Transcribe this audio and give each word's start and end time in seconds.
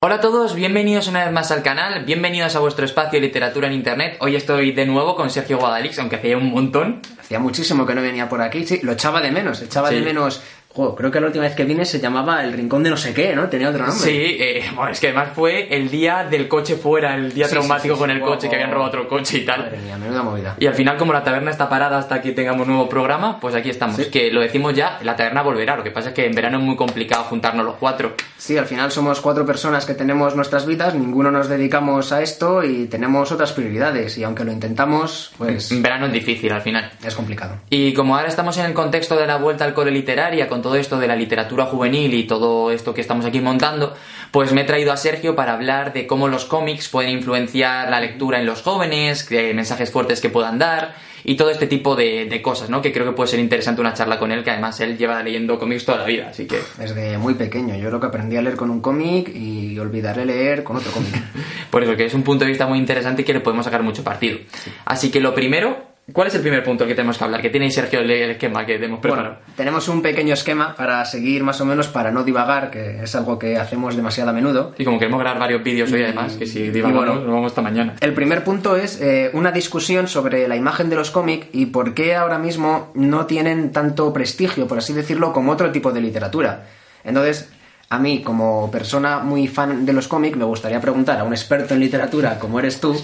Hola 0.00 0.16
a 0.16 0.20
todos, 0.20 0.56
bienvenidos 0.56 1.06
una 1.06 1.24
vez 1.24 1.32
más 1.32 1.52
al 1.52 1.62
canal, 1.62 2.04
bienvenidos 2.04 2.56
a 2.56 2.58
vuestro 2.58 2.84
espacio 2.84 3.20
de 3.20 3.26
literatura 3.26 3.68
en 3.68 3.74
internet. 3.74 4.16
Hoy 4.20 4.34
estoy 4.34 4.72
de 4.72 4.86
nuevo 4.86 5.14
con 5.14 5.30
Sergio 5.30 5.58
Guadalix, 5.58 6.00
aunque 6.00 6.16
hacía 6.16 6.36
un 6.36 6.50
montón. 6.50 7.00
Hacía 7.20 7.38
muchísimo 7.38 7.86
que 7.86 7.94
no 7.94 8.02
venía 8.02 8.28
por 8.28 8.42
aquí, 8.42 8.66
sí, 8.66 8.80
lo 8.82 8.92
echaba 8.92 9.20
de 9.20 9.30
menos, 9.30 9.62
echaba 9.62 9.90
de 9.90 10.00
menos 10.00 10.42
creo 10.74 11.10
que 11.10 11.20
la 11.20 11.26
última 11.26 11.44
vez 11.44 11.54
que 11.54 11.64
vine 11.64 11.84
se 11.84 12.00
llamaba 12.00 12.42
El 12.42 12.52
Rincón 12.52 12.82
de 12.82 12.90
no 12.90 12.96
sé 12.96 13.14
qué, 13.14 13.34
¿no? 13.34 13.48
Tenía 13.48 13.68
otro 13.68 13.86
nombre. 13.86 14.02
Sí, 14.02 14.36
eh, 14.40 14.64
bueno, 14.74 14.90
es 14.90 14.98
que 14.98 15.08
además 15.08 15.28
fue 15.34 15.74
el 15.74 15.88
día 15.88 16.24
del 16.24 16.48
coche 16.48 16.74
fuera, 16.74 17.14
el 17.14 17.32
día 17.32 17.48
traumático 17.48 17.96
con 17.96 18.10
el 18.10 18.20
coche, 18.20 18.48
que 18.48 18.56
habían 18.56 18.72
robado 18.72 18.88
otro 18.88 19.08
coche 19.08 19.38
y 19.38 19.44
tal. 19.44 19.60
Madre 19.60 19.78
mía, 19.78 19.96
menuda 19.96 20.22
movida. 20.22 20.56
Y 20.58 20.66
al 20.66 20.74
final, 20.74 20.96
como 20.96 21.12
la 21.12 21.22
taberna 21.22 21.52
está 21.52 21.68
parada 21.68 21.98
hasta 21.98 22.20
que 22.20 22.32
tengamos 22.32 22.66
nuevo 22.66 22.88
programa, 22.88 23.38
pues 23.38 23.54
aquí 23.54 23.70
estamos. 23.70 23.96
Que 24.06 24.32
lo 24.32 24.40
decimos 24.40 24.74
ya, 24.74 24.98
la 25.02 25.14
taberna 25.14 25.42
volverá. 25.42 25.76
Lo 25.76 25.84
que 25.84 25.92
pasa 25.92 26.08
es 26.08 26.14
que 26.14 26.26
en 26.26 26.34
verano 26.34 26.58
es 26.58 26.64
muy 26.64 26.76
complicado 26.76 27.24
juntarnos 27.24 27.64
los 27.64 27.76
cuatro. 27.76 28.14
Sí, 28.36 28.58
al 28.58 28.66
final 28.66 28.90
somos 28.90 29.20
cuatro 29.20 29.46
personas 29.46 29.86
que 29.86 29.94
tenemos 29.94 30.34
nuestras 30.34 30.66
vidas, 30.66 30.94
ninguno 30.94 31.30
nos 31.30 31.48
dedicamos 31.48 32.10
a 32.10 32.20
esto 32.20 32.64
y 32.64 32.86
tenemos 32.86 33.30
otras 33.30 33.52
prioridades. 33.52 34.18
Y 34.18 34.24
aunque 34.24 34.44
lo 34.44 34.50
intentamos, 34.50 35.32
pues. 35.38 35.70
En 35.70 35.82
verano 35.82 36.06
es 36.06 36.12
difícil 36.12 36.52
al 36.52 36.62
final. 36.62 36.90
Es 37.04 37.14
complicado. 37.14 37.58
Y 37.70 37.94
como 37.94 38.16
ahora 38.16 38.28
estamos 38.28 38.58
en 38.58 38.66
el 38.66 38.74
contexto 38.74 39.16
de 39.16 39.26
la 39.26 39.36
vuelta 39.36 39.64
al 39.64 39.72
cole 39.72 39.92
literaria, 39.92 40.48
con 40.48 40.63
todo 40.64 40.76
esto 40.76 40.98
de 40.98 41.06
la 41.06 41.14
literatura 41.14 41.66
juvenil 41.66 42.14
y 42.14 42.24
todo 42.24 42.70
esto 42.70 42.94
que 42.94 43.02
estamos 43.02 43.26
aquí 43.26 43.38
montando, 43.38 43.92
pues 44.30 44.50
me 44.54 44.62
he 44.62 44.64
traído 44.64 44.92
a 44.92 44.96
Sergio 44.96 45.36
para 45.36 45.52
hablar 45.52 45.92
de 45.92 46.06
cómo 46.06 46.26
los 46.26 46.46
cómics 46.46 46.88
pueden 46.88 47.10
influenciar 47.10 47.90
la 47.90 48.00
lectura 48.00 48.40
en 48.40 48.46
los 48.46 48.62
jóvenes, 48.62 49.30
mensajes 49.30 49.92
fuertes 49.92 50.22
que 50.22 50.30
puedan 50.30 50.58
dar 50.58 50.94
y 51.22 51.36
todo 51.36 51.50
este 51.50 51.66
tipo 51.66 51.94
de, 51.96 52.40
cosas, 52.42 52.70
¿no? 52.70 52.80
Que 52.80 52.92
creo 52.94 53.04
que 53.04 53.12
puede 53.12 53.28
ser 53.28 53.40
interesante 53.40 53.82
una 53.82 53.92
charla 53.92 54.18
con 54.18 54.32
él, 54.32 54.42
que 54.42 54.52
además 54.52 54.80
él 54.80 54.96
lleva 54.96 55.22
leyendo 55.22 55.58
cómics 55.58 55.84
toda 55.84 55.98
la 55.98 56.04
vida, 56.04 56.28
así 56.30 56.46
que... 56.46 56.58
Desde 56.78 57.18
muy 57.18 57.34
pequeño, 57.34 57.76
yo 57.76 57.90
lo 57.90 58.00
que 58.00 58.06
aprendí 58.06 58.38
a 58.38 58.42
leer 58.42 58.56
con 58.56 58.70
un 58.70 58.80
cómic 58.80 59.34
y 59.34 59.78
olvidaré 59.78 60.24
leer 60.24 60.64
con 60.64 60.76
otro 60.76 60.92
cómic. 60.92 61.12
Por 61.70 61.82
eso, 61.82 61.94
que 61.94 62.06
es 62.06 62.14
un 62.14 62.22
punto 62.22 62.46
de 62.46 62.50
vista 62.50 62.66
muy 62.66 62.78
interesante 62.78 63.20
y 63.20 63.24
que 63.26 63.34
le 63.34 63.40
podemos 63.40 63.66
sacar 63.66 63.82
mucho 63.82 64.02
partido. 64.02 64.38
Así 64.86 65.10
que 65.10 65.20
lo 65.20 65.34
primero 65.34 65.93
¿Cuál 66.12 66.28
es 66.28 66.34
el 66.34 66.42
primer 66.42 66.62
punto 66.62 66.86
que 66.86 66.94
tenemos 66.94 67.16
que 67.16 67.24
hablar? 67.24 67.40
Que 67.40 67.48
tiene 67.48 67.70
Sergio 67.70 68.00
el, 68.00 68.10
esquema 68.10 68.66
que 68.66 68.74
hemos 68.74 69.00
preparado. 69.00 69.38
tenemos 69.56 69.88
un 69.88 70.02
pequeño 70.02 70.34
esquema 70.34 70.74
para 70.74 71.02
seguir 71.06 71.42
más 71.42 71.60
o 71.62 71.64
menos, 71.64 71.88
para 71.88 72.10
no 72.10 72.24
divagar, 72.24 72.70
que 72.70 73.02
es 73.02 73.14
algo 73.14 73.38
que 73.38 73.56
hacemos 73.56 73.96
demasiado 73.96 74.30
a 74.30 74.32
menudo. 74.34 74.74
Y 74.76 74.84
como 74.84 74.98
queremos 74.98 75.20
grabar 75.20 75.40
varios 75.40 75.62
vídeos 75.62 75.90
hoy 75.92 76.02
además, 76.02 76.34
que 76.36 76.46
si 76.46 76.68
divagamos 76.70 77.06
bueno, 77.06 77.32
vamos 77.32 77.52
esta 77.52 77.62
mañana. 77.62 77.94
El 78.00 78.12
primer 78.12 78.44
punto 78.44 78.76
es 78.76 79.00
eh, 79.00 79.30
una 79.32 79.50
discusión 79.50 80.06
sobre 80.06 80.46
la 80.46 80.56
imagen 80.56 80.90
de 80.90 80.96
los 80.96 81.10
cómics 81.10 81.46
y 81.52 81.66
por 81.66 81.94
qué 81.94 82.14
ahora 82.14 82.38
mismo 82.38 82.90
no 82.94 83.24
tienen 83.24 83.72
tanto 83.72 84.12
prestigio, 84.12 84.68
por 84.68 84.78
así 84.78 84.92
decirlo, 84.92 85.32
como 85.32 85.52
otro 85.52 85.72
tipo 85.72 85.90
de 85.90 86.02
literatura. 86.02 86.66
Entonces, 87.02 87.50
a 87.94 87.98
mí, 87.98 88.22
como 88.22 88.70
persona 88.70 89.20
muy 89.20 89.48
fan 89.48 89.86
de 89.86 89.92
los 89.92 90.08
cómics, 90.08 90.36
me 90.36 90.44
gustaría 90.44 90.80
preguntar 90.80 91.18
a 91.18 91.24
un 91.24 91.32
experto 91.32 91.74
en 91.74 91.80
literatura 91.80 92.38
como 92.38 92.58
eres 92.58 92.80
tú, 92.80 92.96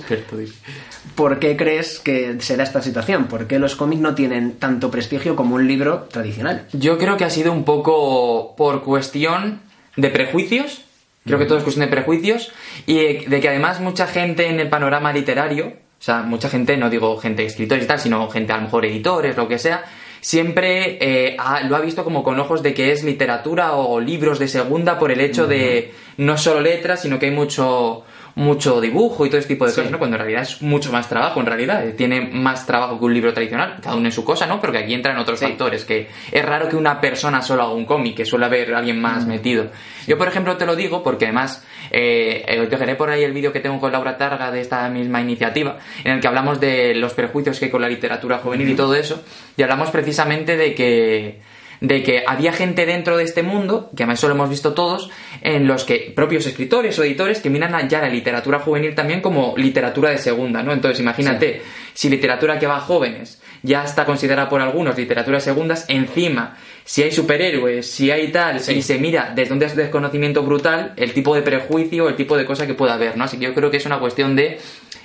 ¿por 1.14 1.38
qué 1.38 1.56
crees 1.56 1.98
que 1.98 2.40
se 2.40 2.56
da 2.56 2.64
esta 2.64 2.82
situación? 2.82 3.26
¿Por 3.26 3.46
qué 3.46 3.58
los 3.58 3.76
cómics 3.76 4.02
no 4.02 4.14
tienen 4.14 4.56
tanto 4.56 4.90
prestigio 4.90 5.36
como 5.36 5.54
un 5.54 5.66
libro 5.66 6.08
tradicional? 6.10 6.66
Yo 6.72 6.98
creo 6.98 7.16
que 7.16 7.24
ha 7.24 7.30
sido 7.30 7.52
un 7.52 7.64
poco 7.64 8.54
por 8.56 8.82
cuestión 8.82 9.60
de 9.96 10.08
prejuicios, 10.08 10.82
creo 11.24 11.38
que 11.38 11.46
todo 11.46 11.58
es 11.58 11.64
cuestión 11.64 11.86
de 11.86 11.90
prejuicios, 11.90 12.52
y 12.86 13.24
de 13.26 13.40
que 13.40 13.48
además 13.48 13.80
mucha 13.80 14.06
gente 14.06 14.48
en 14.48 14.60
el 14.60 14.68
panorama 14.68 15.12
literario, 15.12 15.66
o 15.68 16.02
sea, 16.02 16.22
mucha 16.22 16.48
gente, 16.48 16.76
no 16.76 16.88
digo 16.88 17.18
gente 17.18 17.44
escritores 17.44 17.84
y 17.84 17.86
tal, 17.86 18.00
sino 18.00 18.28
gente 18.30 18.52
a 18.52 18.56
lo 18.56 18.62
mejor 18.62 18.86
editores, 18.86 19.36
lo 19.36 19.46
que 19.46 19.58
sea, 19.58 19.84
siempre 20.20 20.98
eh, 21.00 21.36
lo 21.68 21.76
ha 21.76 21.80
visto 21.80 22.04
como 22.04 22.22
con 22.22 22.38
ojos 22.38 22.62
de 22.62 22.74
que 22.74 22.92
es 22.92 23.04
literatura 23.04 23.72
o 23.74 24.00
libros 24.00 24.38
de 24.38 24.48
segunda 24.48 24.98
por 24.98 25.10
el 25.10 25.20
hecho 25.20 25.46
de 25.46 25.92
no 26.16 26.36
solo 26.36 26.60
letras, 26.60 27.02
sino 27.02 27.18
que 27.18 27.26
hay 27.26 27.32
mucho 27.32 28.04
mucho 28.40 28.80
dibujo 28.80 29.26
y 29.26 29.28
todo 29.28 29.38
ese 29.38 29.48
tipo 29.48 29.66
de 29.66 29.74
cosas, 29.74 29.90
¿no? 29.90 29.98
Cuando 29.98 30.16
en 30.16 30.22
realidad 30.22 30.42
es 30.42 30.62
mucho 30.62 30.90
más 30.90 31.10
trabajo, 31.10 31.40
en 31.40 31.46
realidad. 31.46 31.86
Eh, 31.86 31.92
tiene 31.92 32.22
más 32.22 32.66
trabajo 32.66 32.98
que 32.98 33.04
un 33.04 33.12
libro 33.12 33.34
tradicional, 33.34 33.76
cada 33.82 33.96
uno 33.96 34.06
en 34.06 34.12
su 34.12 34.24
cosa, 34.24 34.46
¿no? 34.46 34.58
Pero 34.62 34.72
que 34.72 34.78
aquí 34.78 34.94
entran 34.94 35.18
otros 35.18 35.40
factores, 35.40 35.84
que 35.84 36.08
es 36.32 36.44
raro 36.44 36.66
que 36.66 36.76
una 36.76 37.02
persona 37.02 37.42
solo 37.42 37.64
haga 37.64 37.74
un 37.74 37.84
cómic, 37.84 38.16
que 38.16 38.24
suele 38.24 38.46
haber 38.46 38.74
alguien 38.74 38.98
más 38.98 39.26
metido. 39.26 39.66
Yo, 40.06 40.16
por 40.16 40.26
ejemplo, 40.26 40.56
te 40.56 40.64
lo 40.64 40.74
digo 40.74 41.02
porque 41.02 41.26
además 41.26 41.62
eh, 41.90 42.42
eh 42.48 42.66
dejaré 42.66 42.94
por 42.94 43.10
ahí 43.10 43.22
el 43.22 43.32
vídeo 43.32 43.52
que 43.52 43.60
tengo 43.60 43.78
con 43.78 43.92
Laura 43.92 44.16
Targa 44.16 44.50
de 44.50 44.62
esta 44.62 44.88
misma 44.88 45.20
iniciativa, 45.20 45.76
en 46.02 46.12
el 46.12 46.20
que 46.20 46.28
hablamos 46.28 46.58
de 46.60 46.94
los 46.94 47.12
perjuicios 47.12 47.58
que 47.58 47.66
hay 47.66 47.70
con 47.70 47.82
la 47.82 47.88
literatura 47.88 48.38
juvenil 48.38 48.70
y 48.70 48.74
todo 48.74 48.94
eso, 48.94 49.22
y 49.54 49.62
hablamos 49.62 49.90
precisamente 49.90 50.56
de 50.56 50.74
que 50.74 51.40
de 51.80 52.02
que 52.02 52.24
había 52.26 52.52
gente 52.52 52.86
dentro 52.86 53.16
de 53.16 53.24
este 53.24 53.42
mundo, 53.42 53.90
que 53.96 54.02
además 54.02 54.18
eso 54.18 54.28
lo 54.28 54.34
hemos 54.34 54.50
visto 54.50 54.74
todos, 54.74 55.10
en 55.42 55.66
los 55.66 55.84
que 55.84 56.12
propios 56.14 56.46
escritores 56.46 56.98
o 56.98 57.04
editores 57.04 57.40
que 57.40 57.50
miran 57.50 57.88
ya 57.88 58.00
la 58.00 58.08
literatura 58.08 58.58
juvenil 58.60 58.94
también 58.94 59.20
como 59.20 59.54
literatura 59.56 60.10
de 60.10 60.18
segunda, 60.18 60.62
¿no? 60.62 60.72
Entonces, 60.72 61.00
imagínate, 61.00 61.62
si 61.94 62.08
literatura 62.08 62.58
que 62.58 62.66
va 62.66 62.76
a 62.76 62.80
jóvenes 62.80 63.40
ya 63.62 63.84
está 63.84 64.04
considerada 64.04 64.48
por 64.48 64.60
algunos 64.60 64.96
literatura 64.96 65.40
segundas, 65.40 65.84
encima, 65.88 66.56
si 66.84 67.02
hay 67.02 67.12
superhéroes, 67.12 67.90
si 67.90 68.10
hay 68.10 68.28
tal, 68.28 68.56
y 68.56 68.82
se 68.82 68.98
mira 68.98 69.32
desde 69.34 69.52
un 69.52 69.58
desconocimiento 69.58 70.42
brutal 70.42 70.94
el 70.96 71.12
tipo 71.12 71.34
de 71.34 71.42
prejuicio, 71.42 72.08
el 72.08 72.16
tipo 72.16 72.36
de 72.36 72.46
cosa 72.46 72.66
que 72.66 72.74
pueda 72.74 72.94
haber, 72.94 73.16
¿no? 73.16 73.24
Así 73.24 73.38
que 73.38 73.46
yo 73.46 73.54
creo 73.54 73.70
que 73.70 73.76
es 73.76 73.86
una 73.86 73.98
cuestión 73.98 74.36
de... 74.36 74.58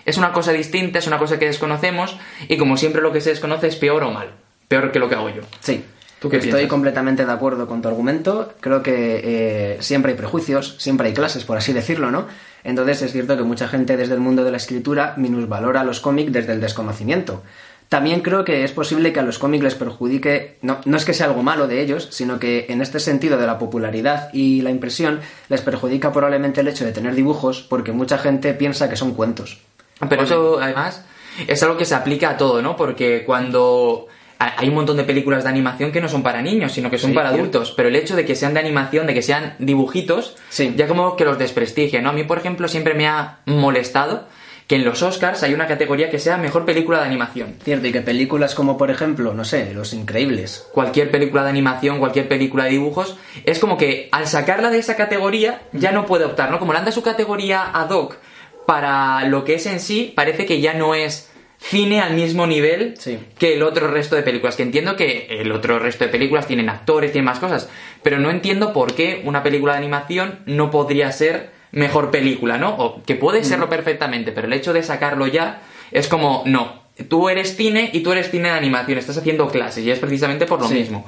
Es 0.06 0.18
una 0.18 0.32
cosa 0.32 0.52
distinta, 0.52 1.00
es 1.00 1.08
una 1.08 1.18
cosa 1.18 1.40
que 1.40 1.48
desconocemos, 1.48 2.18
y 2.48 2.58
como 2.58 2.78
siempre 2.78 3.02
lo 3.02 3.12
que 3.12 3.22
se 3.22 3.32
desconoce 3.32 3.68
es 3.68 3.76
peor 3.76 4.04
o 4.04 4.12
mal. 4.12 4.30
Peor 4.68 4.92
que 4.92 5.00
lo 5.00 5.10
que 5.10 5.16
hago 5.16 5.30
yo. 5.30 5.42
Sí, 5.60 5.84
Estoy 6.32 6.68
completamente 6.68 7.26
de 7.26 7.32
acuerdo 7.32 7.68
con 7.68 7.82
tu 7.82 7.88
argumento. 7.88 8.54
Creo 8.60 8.82
que 8.82 9.22
eh, 9.24 9.78
siempre 9.82 10.12
hay 10.12 10.18
prejuicios, 10.18 10.76
siempre 10.80 11.08
hay 11.08 11.14
clases, 11.14 11.44
por 11.44 11.58
así 11.58 11.74
decirlo, 11.74 12.12
¿no? 12.12 12.28
Entonces 12.64 13.02
es 13.02 13.12
cierto 13.12 13.38
que 13.38 13.44
mucha 13.44 13.68
gente 13.68 13.98
desde 13.98 14.16
el 14.16 14.20
mundo 14.20 14.44
de 14.44 14.52
la 14.52 14.58
escritura 14.58 15.14
minusvalora 15.18 15.84
los 15.84 16.00
cómics 16.00 16.32
desde 16.32 16.54
el 16.54 16.62
desconocimiento. 16.62 17.44
También 17.90 18.22
creo 18.22 18.44
que 18.44 18.64
es 18.64 18.72
posible 18.72 19.14
que 19.14 19.20
a 19.20 19.24
los 19.24 19.38
cómics 19.38 19.64
les 19.64 19.76
perjudique, 19.76 20.58
no, 20.64 20.80
no 20.86 20.98
es 20.98 21.06
que 21.06 21.14
sea 21.14 21.28
algo 21.28 21.44
malo 21.44 21.68
de 21.68 21.82
ellos, 21.82 22.08
sino 22.12 22.40
que 22.40 22.66
en 22.70 22.82
este 22.82 23.00
sentido 23.00 23.38
de 23.38 23.46
la 23.46 23.60
popularidad 23.60 24.30
y 24.34 24.62
la 24.62 24.72
impresión 24.72 25.20
les 25.50 25.62
perjudica 25.62 26.12
probablemente 26.12 26.62
el 26.62 26.68
hecho 26.68 26.84
de 26.84 26.92
tener 26.92 27.14
dibujos 27.14 27.62
porque 27.62 27.92
mucha 27.92 28.18
gente 28.18 28.56
piensa 28.56 28.90
que 28.90 28.96
son 28.96 29.14
cuentos. 29.14 29.60
Pero 30.10 30.24
eso 30.24 30.60
además 30.60 31.06
es 31.48 31.62
algo 31.64 31.78
que 31.78 31.86
se 31.86 31.96
aplica 31.96 32.32
a 32.32 32.38
todo, 32.38 32.62
¿no? 32.62 32.76
Porque 32.76 33.24
cuando 33.24 34.08
hay 34.40 34.68
un 34.68 34.76
montón 34.76 34.98
de 34.98 35.04
películas 35.04 35.44
de 35.44 35.50
animación 35.50 35.92
que 35.92 36.02
no 36.02 36.10
son 36.10 36.24
para 36.24 36.42
niños, 36.42 36.72
sino 36.74 36.90
que 36.90 36.98
son 36.98 37.14
para 37.14 37.30
adultos. 37.30 37.74
Pero 37.76 37.90
el 37.90 37.96
hecho 37.96 38.16
de 38.16 38.26
que 38.26 38.36
sean 38.36 38.54
de 38.54 38.60
animación, 38.60 39.08
de 39.08 39.14
que 39.14 39.22
sean 39.22 39.56
dibujitos, 39.60 40.36
ya 40.76 40.88
como 40.88 41.16
que 41.16 41.26
los 41.26 41.38
desprestigia, 41.38 42.02
¿no? 42.02 42.10
A 42.10 42.14
mí, 42.14 42.24
por 42.24 42.38
ejemplo, 42.38 42.68
siempre 42.68 42.94
me 42.94 43.08
ha 43.08 43.40
molestado 43.46 44.28
que 44.68 44.76
en 44.76 44.86
los 44.86 45.04
Oscars 45.04 45.44
hay 45.44 45.54
una 45.54 45.68
categoría 45.68 46.10
que 46.10 46.18
sea 46.18 46.38
mejor 46.38 46.66
película 46.66 47.00
de 47.00 47.06
animación. 47.06 47.56
Cierto, 47.64 47.88
y 47.88 47.92
que 47.92 48.02
películas 48.02 48.56
como, 48.56 48.78
por 48.78 48.90
ejemplo, 48.90 49.34
no 49.34 49.46
sé, 49.46 49.74
Los 49.74 49.94
Increíbles. 49.94 50.68
Cualquier 50.74 51.12
película 51.12 51.44
de 51.44 51.50
animación, 51.50 52.00
cualquier 52.00 52.28
película 52.28 52.64
de 52.64 52.72
dibujos, 52.72 53.16
es 53.46 53.60
como 53.60 53.78
que 53.78 54.10
al 54.12 54.28
sacarla 54.28 54.72
de 54.72 54.80
esa 54.80 54.96
categoría 54.96 55.62
ya 55.72 55.92
no 55.92 56.08
puede 56.08 56.26
optar, 56.26 56.50
¿no? 56.50 56.60
Como 56.60 56.74
le 56.74 56.80
anda 56.80 56.92
su 56.92 57.04
categoría 57.04 57.70
ad 57.72 57.92
hoc 57.92 58.18
para 58.66 59.24
lo 59.26 59.46
que 59.46 59.56
es 59.56 59.68
en 59.68 59.80
sí, 59.80 60.12
parece 60.16 60.48
que 60.48 60.60
ya 60.60 60.74
no 60.74 60.96
es 60.96 61.30
cine 61.60 62.02
al 62.02 62.14
mismo 62.14 62.48
nivel 62.48 62.96
que 63.38 63.54
el 63.54 63.64
otro 63.64 63.88
resto 63.88 64.16
de 64.16 64.24
películas. 64.24 64.56
Que 64.56 64.64
entiendo 64.64 64.96
que 64.96 65.28
el 65.30 65.52
otro 65.52 65.80
resto 65.80 66.06
de 66.06 66.12
películas 66.12 66.48
tienen 66.48 66.70
actores, 66.70 67.12
tienen 67.12 67.26
más 67.26 67.40
cosas, 67.40 67.70
pero 68.04 68.20
no 68.20 68.30
entiendo 68.30 68.74
por 68.74 68.94
qué 68.94 69.22
una 69.26 69.44
película 69.44 69.74
de 69.74 69.80
animación 69.80 70.40
no 70.46 70.72
podría 70.72 71.12
ser 71.12 71.52
mejor 71.72 72.12
película, 72.12 72.58
¿no? 72.58 72.76
O 72.76 73.04
que 73.04 73.16
puede 73.16 73.44
serlo 73.44 73.70
perfectamente, 73.70 74.32
pero 74.32 74.48
el 74.48 74.54
hecho 74.54 74.74
de 74.74 74.84
sacarlo 74.84 75.28
ya 75.28 75.62
es 75.92 76.08
como, 76.08 76.44
no, 76.46 76.84
tú 77.10 77.30
eres 77.30 77.56
cine 77.56 77.90
y 77.92 78.00
tú 78.00 78.12
eres 78.12 78.32
cine 78.32 78.50
de 78.50 78.56
animación, 78.56 78.98
estás 78.98 79.18
haciendo 79.18 79.50
clases 79.50 79.84
y 79.84 79.92
es 79.92 80.00
precisamente 80.00 80.46
por 80.46 80.62
lo 80.62 80.70
mismo. 80.70 81.06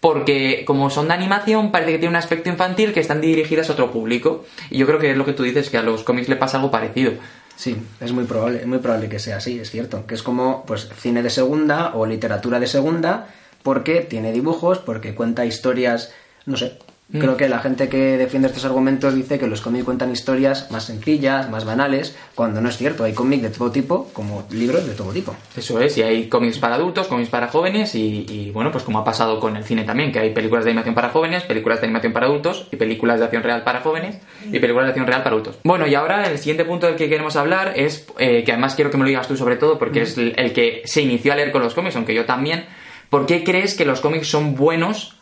Porque 0.00 0.64
como 0.66 0.88
son 0.88 1.08
de 1.08 1.14
animación, 1.14 1.70
parece 1.70 1.92
que 1.92 1.98
tiene 1.98 2.10
un 2.10 2.16
aspecto 2.16 2.48
infantil 2.48 2.94
que 2.94 3.00
están 3.00 3.20
dirigidas 3.20 3.68
a 3.68 3.74
otro 3.74 3.90
público. 3.90 4.46
Y 4.70 4.78
yo 4.78 4.86
creo 4.86 4.98
que 4.98 5.10
es 5.10 5.16
lo 5.16 5.26
que 5.26 5.34
tú 5.34 5.42
dices, 5.42 5.68
que 5.68 5.76
a 5.76 5.82
los 5.82 6.04
cómics 6.04 6.28
le 6.28 6.36
pasa 6.36 6.56
algo 6.56 6.70
parecido. 6.70 7.12
Sí, 7.60 7.76
es 8.00 8.12
muy 8.12 8.24
probable, 8.24 8.64
muy 8.64 8.78
probable 8.78 9.10
que 9.10 9.18
sea 9.18 9.36
así, 9.36 9.58
es 9.60 9.70
cierto. 9.70 10.06
Que 10.06 10.14
es 10.14 10.22
como 10.22 10.64
pues 10.64 10.88
cine 10.96 11.22
de 11.22 11.28
segunda 11.28 11.94
o 11.94 12.06
literatura 12.06 12.58
de 12.58 12.66
segunda, 12.66 13.26
porque 13.62 14.00
tiene 14.00 14.32
dibujos, 14.32 14.78
porque 14.78 15.14
cuenta 15.14 15.44
historias, 15.44 16.10
no 16.46 16.56
sé. 16.56 16.78
Creo 17.12 17.36
que 17.36 17.48
la 17.48 17.58
gente 17.58 17.88
que 17.88 18.16
defiende 18.16 18.46
estos 18.46 18.64
argumentos 18.64 19.14
dice 19.14 19.38
que 19.38 19.48
los 19.48 19.60
cómics 19.60 19.84
cuentan 19.84 20.12
historias 20.12 20.70
más 20.70 20.84
sencillas, 20.84 21.50
más 21.50 21.64
banales, 21.64 22.16
cuando 22.36 22.60
no 22.60 22.68
es 22.68 22.76
cierto. 22.76 23.02
Hay 23.02 23.14
cómics 23.14 23.42
de 23.42 23.50
todo 23.50 23.72
tipo, 23.72 24.08
como 24.12 24.46
libros 24.50 24.86
de 24.86 24.94
todo 24.94 25.10
tipo. 25.10 25.34
Eso 25.56 25.80
es, 25.80 25.98
y 25.98 26.02
hay 26.02 26.28
cómics 26.28 26.58
para 26.58 26.76
adultos, 26.76 27.08
cómics 27.08 27.28
para 27.28 27.48
jóvenes, 27.48 27.96
y, 27.96 28.50
bueno, 28.54 28.70
pues 28.70 28.84
como 28.84 29.00
ha 29.00 29.04
pasado 29.04 29.40
con 29.40 29.56
el 29.56 29.64
cine 29.64 29.82
también, 29.82 30.12
que 30.12 30.20
hay 30.20 30.32
películas 30.32 30.64
de 30.64 30.70
animación 30.70 30.94
para 30.94 31.08
jóvenes, 31.08 31.42
películas 31.42 31.80
de 31.80 31.86
animación 31.86 32.12
para 32.12 32.26
adultos, 32.26 32.68
y 32.70 32.76
películas 32.76 33.18
de 33.18 33.24
acción 33.24 33.42
real 33.42 33.64
para 33.64 33.80
jóvenes, 33.80 34.18
y 34.44 34.60
películas 34.60 34.86
de 34.86 34.90
acción 34.90 35.06
real 35.06 35.24
para 35.24 35.34
adultos. 35.34 35.58
Bueno, 35.64 35.88
y 35.88 35.96
ahora 35.96 36.30
el 36.30 36.38
siguiente 36.38 36.64
punto 36.64 36.86
del 36.86 36.94
que 36.94 37.08
queremos 37.08 37.34
hablar 37.34 37.72
es, 37.74 38.06
eh, 38.18 38.44
que 38.44 38.52
además 38.52 38.76
quiero 38.76 38.92
que 38.92 38.98
me 38.98 39.02
lo 39.02 39.08
digas 39.08 39.26
tú 39.26 39.36
sobre 39.36 39.56
todo, 39.56 39.78
porque 39.78 40.02
es 40.02 40.16
el 40.16 40.52
que 40.52 40.82
se 40.84 41.02
inició 41.02 41.32
a 41.32 41.36
leer 41.36 41.50
con 41.50 41.62
los 41.62 41.74
cómics, 41.74 41.96
aunque 41.96 42.14
yo 42.14 42.24
también. 42.24 42.66
¿Por 43.08 43.26
qué 43.26 43.42
crees 43.42 43.74
que 43.74 43.84
los 43.84 44.00
cómics 44.00 44.28
son 44.28 44.54
buenos 44.54 45.19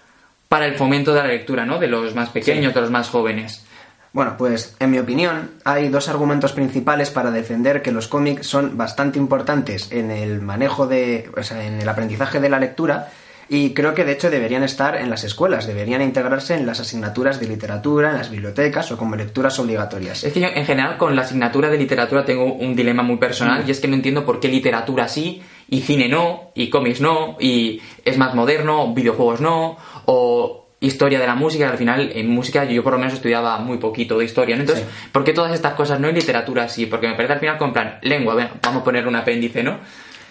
para 0.49 0.67
el 0.67 0.75
fomento 0.75 1.15
de 1.15 1.21
la 1.21 1.29
lectura, 1.29 1.65
¿no? 1.67 1.79
De 1.79 1.89
los 1.89 2.15
más 2.15 2.31
pequeños, 2.31 2.75
de 2.75 2.81
los 2.81 2.91
más 2.91 3.09
jóvenes. 3.09 3.65
Bueno, 4.13 4.37
pues 4.39 4.75
en 4.81 4.91
mi 4.91 4.99
opinión 4.99 5.51
hay 5.65 5.89
dos 5.89 6.09
argumentos 6.09 6.53
principales 6.53 7.11
para 7.11 7.31
defender 7.31 7.83
que 7.83 7.93
los 7.93 8.09
cómics 8.09 8.47
son 8.47 8.79
bastante 8.79 9.19
importantes 9.19 9.93
en 9.93 10.11
el 10.11 10.41
manejo 10.41 10.87
de, 10.87 11.31
o 11.37 11.43
sea, 11.43 11.65
en 11.65 11.81
el 11.81 11.89
aprendizaje 11.89 12.41
de 12.41 12.49
la 12.49 12.59
lectura 12.59 13.11
y 13.51 13.73
creo 13.73 13.95
que 13.95 14.05
de 14.05 14.13
hecho 14.13 14.31
deberían 14.31 14.63
estar 14.63 14.97
en 14.97 15.09
las 15.09 15.25
escuelas, 15.25 15.67
deberían 15.67 16.03
integrarse 16.03 16.55
en 16.55 16.67
las 16.67 16.81
asignaturas 16.81 17.41
de 17.41 17.49
literatura, 17.49 18.11
en 18.11 18.17
las 18.17 18.31
bibliotecas 18.31 18.91
o 18.93 18.99
como 18.99 19.17
lecturas 19.17 19.59
obligatorias. 19.59 20.25
Es 20.25 20.33
que 20.33 20.41
yo 20.41 20.49
en 20.49 20.67
general 20.67 20.99
con 20.99 21.17
la 21.17 21.23
asignatura 21.23 21.69
de 21.69 21.79
literatura 21.79 22.25
tengo 22.25 22.53
un 22.53 22.75
dilema 22.75 23.03
muy 23.03 23.17
personal 23.17 23.65
mm. 23.65 23.69
y 23.69 23.71
es 23.71 23.81
que 23.81 23.89
no 23.89 23.95
entiendo 23.95 24.25
por 24.25 24.41
qué 24.41 24.49
literatura 24.49 25.09
sí 25.09 25.43
y 25.69 25.81
cine 25.83 26.09
no, 26.09 26.51
y 26.55 26.71
cómics 26.71 27.01
no, 27.01 27.37
y 27.39 27.81
es 28.05 28.17
más 28.17 28.35
moderno, 28.35 28.93
videojuegos 28.95 29.41
no, 29.41 29.77
o 30.07 30.67
historia 30.81 31.19
de 31.19 31.27
la 31.27 31.35
música, 31.35 31.69
al 31.69 31.77
final 31.77 32.11
en 32.15 32.31
música 32.31 32.65
yo 32.65 32.83
por 32.83 32.93
lo 32.93 32.99
menos 32.99 33.15
estudiaba 33.15 33.59
muy 33.59 33.79
poquito 33.79 34.19
de 34.19 34.25
historia, 34.25 34.57
¿no? 34.57 34.63
Entonces, 34.63 34.87
¿por 35.13 35.25
qué 35.25 35.33
todas 35.33 35.53
estas 35.53 35.75
cosas 35.75 35.99
no 36.01 36.09
en 36.09 36.15
literatura 36.15 36.69
sí? 36.69 36.87
Porque 36.87 37.09
me 37.09 37.15
parece 37.15 37.35
al 37.35 37.41
final 37.41 37.59
con 37.59 37.73
plan, 37.73 37.99
lengua, 38.03 38.35
vamos 38.63 38.83
a 38.83 38.85
poner 38.85 39.07
un 39.07 39.17
apéndice, 39.17 39.63
¿no? 39.63 39.79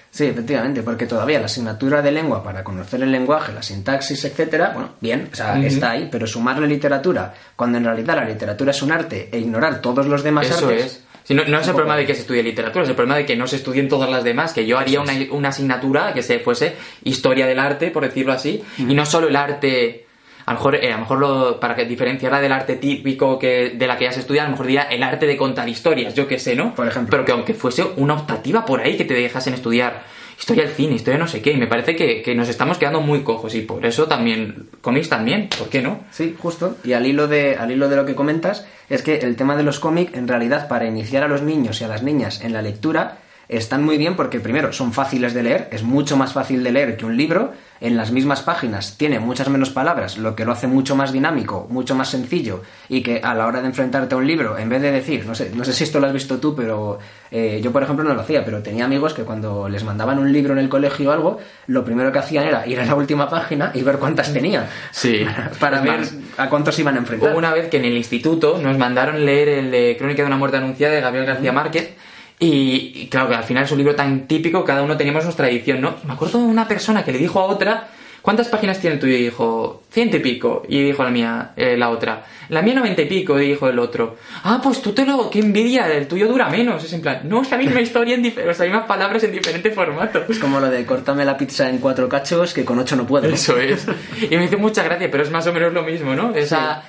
Sí, 0.09 0.25
efectivamente, 0.25 0.81
porque 0.81 1.05
todavía 1.05 1.39
la 1.39 1.45
asignatura 1.45 2.01
de 2.01 2.11
lengua 2.11 2.41
para 2.41 2.63
conocer 2.63 3.03
el 3.03 3.11
lenguaje, 3.11 3.53
la 3.53 3.61
sintaxis, 3.61 4.23
etcétera, 4.25 4.71
bueno, 4.73 4.91
bien, 4.99 5.29
o 5.31 5.35
sea, 5.35 5.59
está 5.63 5.91
ahí, 5.91 6.07
pero 6.11 6.25
sumarle 6.25 6.65
literatura, 6.65 7.33
cuando 7.55 7.77
en 7.77 7.83
realidad 7.83 8.15
la 8.15 8.25
literatura 8.25 8.71
es 8.71 8.81
un 8.81 8.93
arte 8.93 9.29
e 9.31 9.37
ignorar 9.37 9.79
todos 9.81 10.07
los 10.07 10.23
demás 10.23 10.49
Eso 10.49 10.69
artes, 10.69 10.85
es 10.85 11.06
no, 11.29 11.59
es 11.59 11.67
el 11.67 11.73
problema 11.73 11.97
de 11.97 12.05
que 12.05 12.15
se 12.15 12.21
estudie 12.21 12.43
literatura, 12.43 12.83
es 12.83 12.89
el 12.89 12.95
problema 12.95 13.17
de 13.17 13.25
que 13.25 13.35
no 13.35 13.47
se 13.47 13.57
estudien 13.57 13.89
todas 13.89 14.09
las 14.09 14.23
demás, 14.23 14.53
que 14.53 14.65
yo 14.65 14.77
haría 14.77 15.01
una, 15.01 15.49
asignatura 15.49 16.13
que 16.13 16.23
se 16.23 16.39
fuese 16.39 16.75
historia 17.03 17.45
del 17.47 17.59
arte, 17.59 17.91
por 17.91 18.03
decirlo 18.03 18.33
así, 18.33 18.63
y 18.77 18.93
no 18.93 19.05
solo 19.05 19.27
el 19.27 19.35
arte 19.35 20.05
a 20.45 20.53
lo 20.53 20.59
mejor, 20.59 20.75
eh, 20.75 20.93
a 20.93 20.95
lo 20.95 21.01
mejor 21.01 21.19
lo, 21.19 21.59
para 21.59 21.75
que 21.75 21.83
diferenciarla 21.83 22.39
del 22.39 22.53
arte 22.53 22.77
típico 22.77 23.37
que, 23.37 23.71
de 23.71 23.85
la 23.85 23.97
que 23.97 24.05
ya 24.05 24.13
se 24.13 24.21
estudia, 24.21 24.43
a 24.43 24.45
lo 24.45 24.51
mejor 24.51 24.67
diría 24.67 24.83
el 24.83 25.03
arte 25.03 25.27
de 25.27 25.35
contar 25.35 25.67
historias, 25.67 26.13
yo 26.13 26.25
qué 26.25 26.39
sé, 26.39 26.55
¿no? 26.55 26.73
Por 26.73 26.87
ejemplo. 26.87 27.11
Pero 27.11 27.25
que 27.25 27.31
aunque 27.33 27.53
fuese 27.53 27.83
una 27.97 28.13
optativa 28.13 28.63
por 28.63 28.79
ahí 28.79 28.95
que 28.95 29.03
te 29.03 29.13
dejasen 29.13 29.55
estudiar 29.55 30.05
historia 30.37 30.63
del 30.63 30.73
cine, 30.73 30.95
historia 30.95 31.17
no 31.17 31.27
sé 31.27 31.41
qué, 31.41 31.51
y 31.51 31.57
me 31.57 31.67
parece 31.67 31.95
que, 31.95 32.21
que, 32.21 32.35
nos 32.35 32.47
estamos 32.47 32.77
quedando 32.77 33.01
muy 33.01 33.23
cojos 33.23 33.55
y 33.55 33.61
por 33.61 33.85
eso 33.85 34.07
también, 34.07 34.69
cómics 34.81 35.09
también, 35.09 35.49
¿por 35.57 35.69
qué 35.69 35.81
no? 35.81 36.01
Sí, 36.11 36.35
justo, 36.37 36.77
y 36.83 36.93
al 36.93 37.05
hilo 37.05 37.27
de, 37.27 37.55
al 37.55 37.71
hilo 37.71 37.89
de 37.89 37.95
lo 37.95 38.05
que 38.05 38.15
comentas, 38.15 38.65
es 38.89 39.01
que 39.01 39.17
el 39.17 39.35
tema 39.35 39.55
de 39.55 39.63
los 39.63 39.79
cómics, 39.79 40.13
en 40.13 40.27
realidad, 40.27 40.67
para 40.67 40.85
iniciar 40.85 41.23
a 41.23 41.27
los 41.27 41.41
niños 41.41 41.81
y 41.81 41.83
a 41.83 41.87
las 41.87 42.03
niñas 42.03 42.41
en 42.41 42.53
la 42.53 42.61
lectura, 42.61 43.17
están 43.49 43.83
muy 43.83 43.97
bien 43.97 44.15
porque 44.15 44.39
primero 44.39 44.73
son 44.73 44.93
fáciles 44.93 45.33
de 45.33 45.43
leer, 45.43 45.69
es 45.71 45.83
mucho 45.83 46.17
más 46.17 46.33
fácil 46.33 46.63
de 46.63 46.71
leer 46.71 46.97
que 46.97 47.05
un 47.05 47.15
libro, 47.15 47.53
en 47.79 47.95
las 47.95 48.11
mismas 48.11 48.41
páginas 48.41 48.97
tiene 48.97 49.19
muchas 49.19 49.49
menos 49.49 49.69
palabras, 49.69 50.17
lo 50.17 50.35
que 50.35 50.45
lo 50.45 50.51
hace 50.51 50.67
mucho 50.67 50.95
más 50.95 51.11
dinámico, 51.11 51.67
mucho 51.69 51.95
más 51.95 52.09
sencillo 52.09 52.63
y 52.89 53.01
que 53.01 53.21
a 53.23 53.33
la 53.35 53.45
hora 53.45 53.61
de 53.61 53.67
enfrentarte 53.67 54.15
a 54.15 54.17
un 54.17 54.27
libro, 54.27 54.57
en 54.57 54.69
vez 54.69 54.81
de 54.81 54.91
decir, 54.91 55.25
no 55.25 55.35
sé, 55.35 55.51
no 55.53 55.63
sé 55.63 55.73
si 55.73 55.83
esto 55.83 55.99
lo 55.99 56.07
has 56.07 56.13
visto 56.13 56.39
tú, 56.39 56.55
pero 56.55 56.99
eh, 57.31 57.61
yo 57.63 57.71
por 57.71 57.83
ejemplo 57.83 58.03
no 58.03 58.13
lo 58.13 58.21
hacía, 58.21 58.43
pero 58.43 58.63
tenía 58.63 58.85
amigos 58.85 59.13
que 59.13 59.23
cuando 59.23 59.69
les 59.69 59.83
mandaban 59.83 60.19
un 60.19 60.31
libro 60.31 60.53
en 60.53 60.59
el 60.59 60.69
colegio 60.69 61.09
o 61.09 61.13
algo, 61.13 61.39
lo 61.67 61.85
primero 61.85 62.11
que 62.11 62.19
hacían 62.19 62.45
era 62.45 62.65
ir 62.67 62.79
a 62.79 62.85
la 62.85 62.95
última 62.95 63.29
página 63.29 63.71
y 63.73 63.83
ver 63.83 63.97
cuántas 63.97 64.33
tenían. 64.33 64.65
Sí. 64.91 65.25
Para, 65.59 65.81
ver 65.81 66.01
a 66.37 66.49
cuántos 66.49 66.77
iban 66.79 66.95
a 66.95 66.99
enfrentar. 66.99 67.31
Hubo 67.31 67.37
una 67.37 67.53
vez 67.53 67.69
que 67.69 67.77
en 67.77 67.85
el 67.85 67.95
instituto 67.95 68.59
nos 68.61 68.77
mandaron 68.77 69.23
leer 69.25 69.49
el 69.49 69.71
de 69.71 69.95
Crónica 69.97 70.23
de 70.23 70.27
una 70.27 70.37
muerte 70.37 70.57
anunciada 70.57 70.95
de 70.95 71.01
Gabriel 71.01 71.25
García 71.25 71.51
Márquez 71.51 71.95
y, 72.39 73.07
claro 73.07 73.29
que 73.29 73.35
al 73.35 73.43
final 73.43 73.63
es 73.63 73.71
un 73.71 73.79
libro 73.79 73.95
tan 73.95 74.27
típico, 74.27 74.63
cada 74.63 74.83
uno 74.83 74.95
teníamos 74.95 75.23
nuestra 75.23 75.49
edición, 75.49 75.81
¿no? 75.81 75.95
me 76.03 76.13
acuerdo 76.13 76.39
de 76.39 76.45
una 76.45 76.67
persona 76.67 77.03
que 77.03 77.11
le 77.11 77.17
dijo 77.17 77.39
a 77.39 77.45
otra, 77.45 77.87
¿cuántas 78.27 78.49
páginas 78.49 78.79
tiene 78.79 78.95
el 78.95 78.99
tuyo? 78.99 79.15
Y 79.15 79.23
dijo, 79.23 79.83
ciento 79.89 80.17
y 80.17 80.19
pico. 80.19 80.63
Y 80.67 80.83
dijo 80.83 81.01
la 81.01 81.09
mía, 81.09 81.51
eh, 81.55 81.77
la 81.77 81.89
otra, 81.89 82.25
la 82.49 82.61
mía 82.61 82.73
noventa 82.75 83.01
y 83.01 83.05
pico. 83.05 83.39
Y 83.39 83.47
dijo 83.47 83.69
el 83.69 83.79
otro, 83.79 84.17
ah, 84.43 84.59
pues 84.61 84.81
tú 84.81 84.91
te 84.91 85.05
lo, 85.05 85.29
qué 85.29 85.39
envidia, 85.39 85.87
el 85.87 86.07
tuyo 86.07 86.27
dura 86.27 86.49
menos. 86.49 86.83
Es 86.83 86.91
en 86.91 87.01
plan, 87.01 87.21
no, 87.23 87.41
es 87.41 87.49
la 87.49 87.57
misma 87.57 87.79
historia 87.87 88.15
en 88.15 88.23
diferentes, 88.23 88.57
las 88.59 88.67
mismas 88.67 88.85
palabras 88.85 89.23
en 89.23 89.31
diferentes 89.31 89.73
formatos. 89.73 90.29
Es 90.29 90.39
como 90.39 90.59
lo 90.59 90.69
de 90.69 90.85
cortame 90.85 91.23
la 91.23 91.37
pizza 91.37 91.69
en 91.69 91.77
cuatro 91.77 92.09
cachos 92.09 92.53
que 92.53 92.65
con 92.65 92.77
ocho 92.77 92.97
no 92.97 93.07
puedo. 93.07 93.29
Eso 93.29 93.57
es. 93.57 93.87
Y 94.29 94.35
me 94.35 94.43
hizo 94.43 94.57
mucha 94.57 94.83
gracia, 94.83 95.09
pero 95.09 95.23
es 95.23 95.31
más 95.31 95.47
o 95.47 95.53
menos 95.53 95.71
lo 95.71 95.83
mismo, 95.83 96.13
¿no? 96.13 96.35
Esa... 96.35 96.83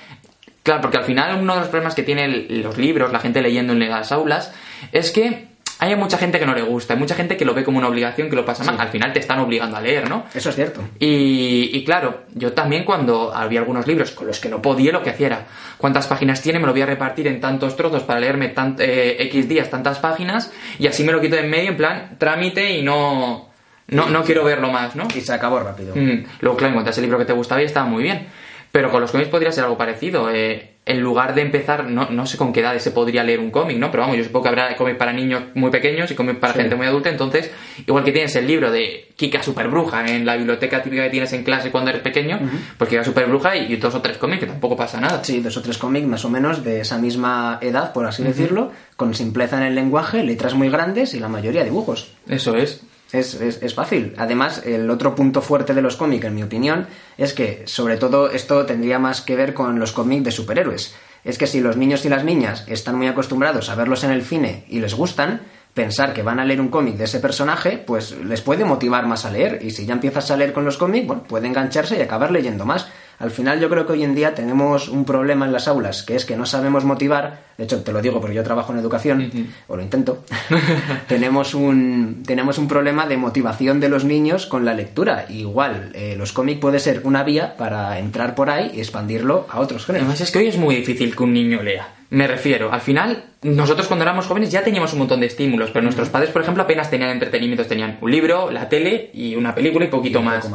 Claro, 0.69 0.83
porque 0.83 0.97
al 0.97 1.03
final 1.03 1.35
uno 1.41 1.55
de 1.55 1.61
los 1.61 1.69
problemas 1.69 1.95
que 1.95 2.03
tienen 2.03 2.61
los 2.61 2.77
libros, 2.77 3.11
la 3.11 3.19
gente 3.19 3.41
leyendo 3.41 3.73
en 3.73 3.89
las 3.89 4.11
aulas, 4.11 4.53
es 4.91 5.09
que 5.09 5.47
hay 5.79 5.95
mucha 5.95 6.19
gente 6.19 6.37
que 6.37 6.45
no 6.45 6.53
le 6.53 6.61
gusta, 6.61 6.93
hay 6.93 6.99
mucha 6.99 7.15
gente 7.15 7.37
que 7.37 7.43
lo 7.43 7.55
ve 7.55 7.63
como 7.63 7.79
una 7.79 7.87
obligación, 7.87 8.29
que 8.29 8.35
lo 8.35 8.45
pasa 8.45 8.63
mal. 8.63 8.79
Al 8.79 8.89
final 8.89 9.11
te 9.11 9.17
están 9.17 9.39
obligando 9.39 9.77
a 9.77 9.81
leer, 9.81 10.07
¿no? 10.07 10.27
Eso 10.31 10.51
es 10.51 10.55
cierto. 10.55 10.83
Y, 10.99 11.83
claro, 11.85 12.25
yo 12.35 12.53
también 12.53 12.83
cuando 12.83 13.33
había 13.33 13.61
algunos 13.61 13.87
libros 13.87 14.11
con 14.11 14.27
los 14.27 14.39
que 14.39 14.47
no 14.47 14.61
podía, 14.61 14.91
lo 14.91 15.01
que 15.01 15.09
hacía 15.09 15.25
era, 15.25 15.47
¿cuántas 15.79 16.05
páginas 16.05 16.39
tiene? 16.39 16.59
Me 16.59 16.67
lo 16.67 16.71
voy 16.71 16.83
a 16.83 16.85
repartir 16.85 17.25
en 17.25 17.41
tantos 17.41 17.75
trozos 17.75 18.03
para 18.03 18.19
leerme 18.19 18.49
tant, 18.49 18.79
eh, 18.79 19.23
X 19.23 19.49
días, 19.49 19.71
tantas 19.71 19.97
páginas, 19.97 20.53
y 20.77 20.85
así 20.85 21.03
me 21.03 21.11
lo 21.11 21.19
quito 21.19 21.35
de 21.35 21.41
en 21.41 21.49
medio, 21.49 21.71
en 21.71 21.77
plan, 21.77 22.15
trámite 22.19 22.77
y 22.77 22.83
no... 22.83 23.49
No, 23.87 24.07
no 24.07 24.23
quiero 24.23 24.43
verlo 24.43 24.69
más, 24.69 24.95
¿no? 24.95 25.07
Y 25.15 25.21
se 25.21 25.33
acabó 25.33 25.61
rápido. 25.61 25.95
Mm. 25.95 26.25
Luego, 26.41 26.57
claro, 26.57 26.73
encuentras 26.73 26.95
el 26.99 27.05
libro 27.05 27.17
que 27.17 27.25
te 27.25 27.33
gustaba 27.33 27.59
y 27.59 27.65
estaba 27.65 27.87
muy 27.87 28.03
bien. 28.03 28.27
Pero 28.71 28.91
con 28.91 29.01
los 29.01 29.11
cómics 29.11 29.29
podría 29.29 29.51
ser 29.51 29.63
algo 29.63 29.77
parecido. 29.77 30.29
Eh, 30.31 30.75
en 30.89 31.01
lugar 31.01 31.35
de 31.35 31.41
empezar, 31.41 31.85
no, 31.85 32.09
no 32.09 32.25
sé 32.25 32.35
con 32.35 32.51
qué 32.51 32.61
edades 32.61 32.81
se 32.81 32.89
podría 32.89 33.23
leer 33.23 33.39
un 33.39 33.51
cómic, 33.51 33.77
¿no? 33.77 33.91
Pero 33.91 34.01
vamos, 34.01 34.17
yo 34.17 34.23
supongo 34.23 34.43
que 34.43 34.49
habrá 34.49 34.75
cómics 34.75 34.97
para 34.97 35.13
niños 35.13 35.43
muy 35.53 35.69
pequeños 35.69 36.09
y 36.09 36.15
cómics 36.15 36.39
para 36.39 36.53
gente 36.53 36.75
muy 36.75 36.87
adulta. 36.87 37.09
Entonces, 37.09 37.51
igual 37.85 38.03
que 38.03 38.11
tienes 38.11 38.35
el 38.35 38.47
libro 38.47 38.71
de 38.71 39.09
Kika 39.15 39.43
Superbruja 39.43 40.07
en 40.07 40.25
la 40.25 40.35
biblioteca 40.35 40.81
típica 40.81 41.03
que 41.03 41.11
tienes 41.11 41.31
en 41.33 41.43
clase 41.43 41.69
cuando 41.69 41.91
eres 41.91 42.01
pequeño, 42.01 42.39
pues 42.75 42.89
Kika 42.89 43.03
Superbruja 43.03 43.55
y, 43.55 43.75
dos 43.75 43.93
o 43.93 44.01
tres 44.01 44.17
cómics, 44.17 44.39
que 44.39 44.47
tampoco 44.47 44.75
pasa 44.75 44.99
nada. 44.99 45.23
Sí, 45.23 45.41
dos 45.41 45.55
o 45.57 45.61
tres 45.61 45.77
cómics 45.77 46.07
más 46.07 46.25
o 46.25 46.29
menos 46.31 46.63
de 46.63 46.81
esa 46.81 46.97
misma 46.97 47.59
edad, 47.61 47.93
por 47.93 48.07
así 48.07 48.23
decirlo, 48.23 48.71
con 48.95 49.13
simpleza 49.13 49.57
en 49.57 49.63
el 49.63 49.75
lenguaje, 49.75 50.23
letras 50.23 50.55
muy 50.55 50.69
grandes 50.69 51.13
y 51.13 51.19
la 51.19 51.27
mayoría 51.27 51.63
dibujos. 51.63 52.13
Eso 52.27 52.55
es. 52.55 52.81
Es, 53.11 53.33
es, 53.33 53.73
fácil. 53.73 54.13
Además, 54.17 54.63
el 54.65 54.89
otro 54.89 55.15
punto 55.15 55.41
fuerte 55.41 55.73
de 55.73 55.81
los 55.81 55.95
cómics, 55.95 56.25
en 56.25 56.35
mi 56.35 56.43
opinión, 56.43 56.87
es 57.17 57.33
que, 57.33 57.63
sobre 57.65 57.97
todo, 57.97 58.29
esto 58.29 58.65
tendría 58.65 58.99
más 58.99 59.21
que 59.21 59.35
ver 59.35 59.55
con 59.55 59.79
los 59.79 59.91
cómics 59.91 60.23
de 60.25 60.31
superhéroes. 60.31 60.93
Es 61.23 61.37
que 61.37 61.47
si 61.47 61.59
los 61.59 61.75
niños 61.75 62.05
y 62.05 62.09
las 62.09 62.23
niñas 62.23 62.65
están 62.67 62.95
muy 62.95 63.07
acostumbrados 63.07 63.69
a 63.69 63.75
verlos 63.75 64.03
en 64.03 64.11
el 64.11 64.23
cine 64.23 64.63
y 64.69 64.79
les 64.79 64.93
gustan, 64.93 65.41
pensar 65.73 66.13
que 66.13 66.23
van 66.23 66.39
a 66.39 66.45
leer 66.45 66.61
un 66.61 66.69
cómic 66.69 66.95
de 66.95 67.05
ese 67.05 67.19
personaje, 67.19 67.77
pues 67.77 68.11
les 68.17 68.41
puede 68.41 68.65
motivar 68.65 69.07
más 69.07 69.25
a 69.25 69.31
leer. 69.31 69.59
Y 69.61 69.71
si 69.71 69.85
ya 69.85 69.93
empiezas 69.93 70.29
a 70.31 70.37
leer 70.37 70.53
con 70.53 70.65
los 70.65 70.77
cómics, 70.77 71.07
bueno, 71.07 71.23
puede 71.23 71.47
engancharse 71.47 71.97
y 71.97 72.01
acabar 72.01 72.31
leyendo 72.31 72.65
más. 72.65 72.87
Al 73.19 73.31
final 73.31 73.59
yo 73.59 73.69
creo 73.69 73.85
que 73.85 73.91
hoy 73.93 74.03
en 74.03 74.15
día 74.15 74.33
tenemos 74.33 74.87
un 74.87 75.03
problema 75.03 75.45
en 75.45 75.51
las 75.51 75.67
aulas, 75.67 76.03
que 76.03 76.15
es 76.15 76.23
que 76.23 76.37
no 76.37 76.45
sabemos 76.45 76.85
motivar, 76.85 77.41
de 77.57 77.65
hecho 77.65 77.83
te 77.83 77.91
lo 77.91 78.01
digo 78.01 78.21
porque 78.21 78.35
yo 78.35 78.43
trabajo 78.43 78.71
en 78.71 78.79
educación, 78.79 79.29
o 79.67 79.75
lo 79.75 79.83
intento, 79.83 80.23
tenemos, 81.07 81.53
un, 81.53 82.23
tenemos 82.25 82.57
un 82.57 82.69
problema 82.69 83.07
de 83.07 83.17
motivación 83.17 83.81
de 83.81 83.89
los 83.89 84.05
niños 84.05 84.45
con 84.45 84.63
la 84.63 84.73
lectura. 84.73 85.25
Igual, 85.27 85.91
eh, 85.95 86.15
los 86.17 86.31
cómics 86.31 86.61
puede 86.61 86.79
ser 86.79 87.01
una 87.03 87.23
vía 87.23 87.57
para 87.57 87.99
entrar 87.99 88.35
por 88.35 88.49
ahí 88.49 88.71
y 88.73 88.79
expandirlo 88.79 89.47
a 89.49 89.59
otros 89.59 89.85
géneros. 89.85 90.05
Además 90.05 90.21
es 90.21 90.31
que 90.31 90.39
hoy 90.39 90.47
es 90.47 90.57
muy 90.57 90.75
difícil 90.75 91.13
que 91.13 91.23
un 91.23 91.33
niño 91.33 91.61
lea. 91.61 91.98
Me 92.11 92.25
refiero, 92.25 92.71
al 92.73 92.81
final, 92.81 93.25
nosotros 93.43 93.87
cuando 93.87 94.01
éramos 94.03 94.25
jóvenes 94.25 94.49
ya 94.49 94.63
teníamos 94.63 94.93
un 94.93 94.99
montón 94.99 95.19
de 95.19 95.27
estímulos, 95.27 95.69
pero 95.69 95.83
nuestros 95.83 96.09
padres, 96.09 96.31
por 96.31 96.41
ejemplo, 96.41 96.63
apenas 96.63 96.89
tenían 96.89 97.11
entretenimientos, 97.11 97.67
tenían 97.67 97.99
un 98.01 98.09
libro, 98.09 98.49
la 98.49 98.67
tele 98.67 99.11
y 99.13 99.35
una 99.35 99.53
película 99.53 99.85
y 99.85 99.89
poquito 99.89 100.23
más. 100.23 100.49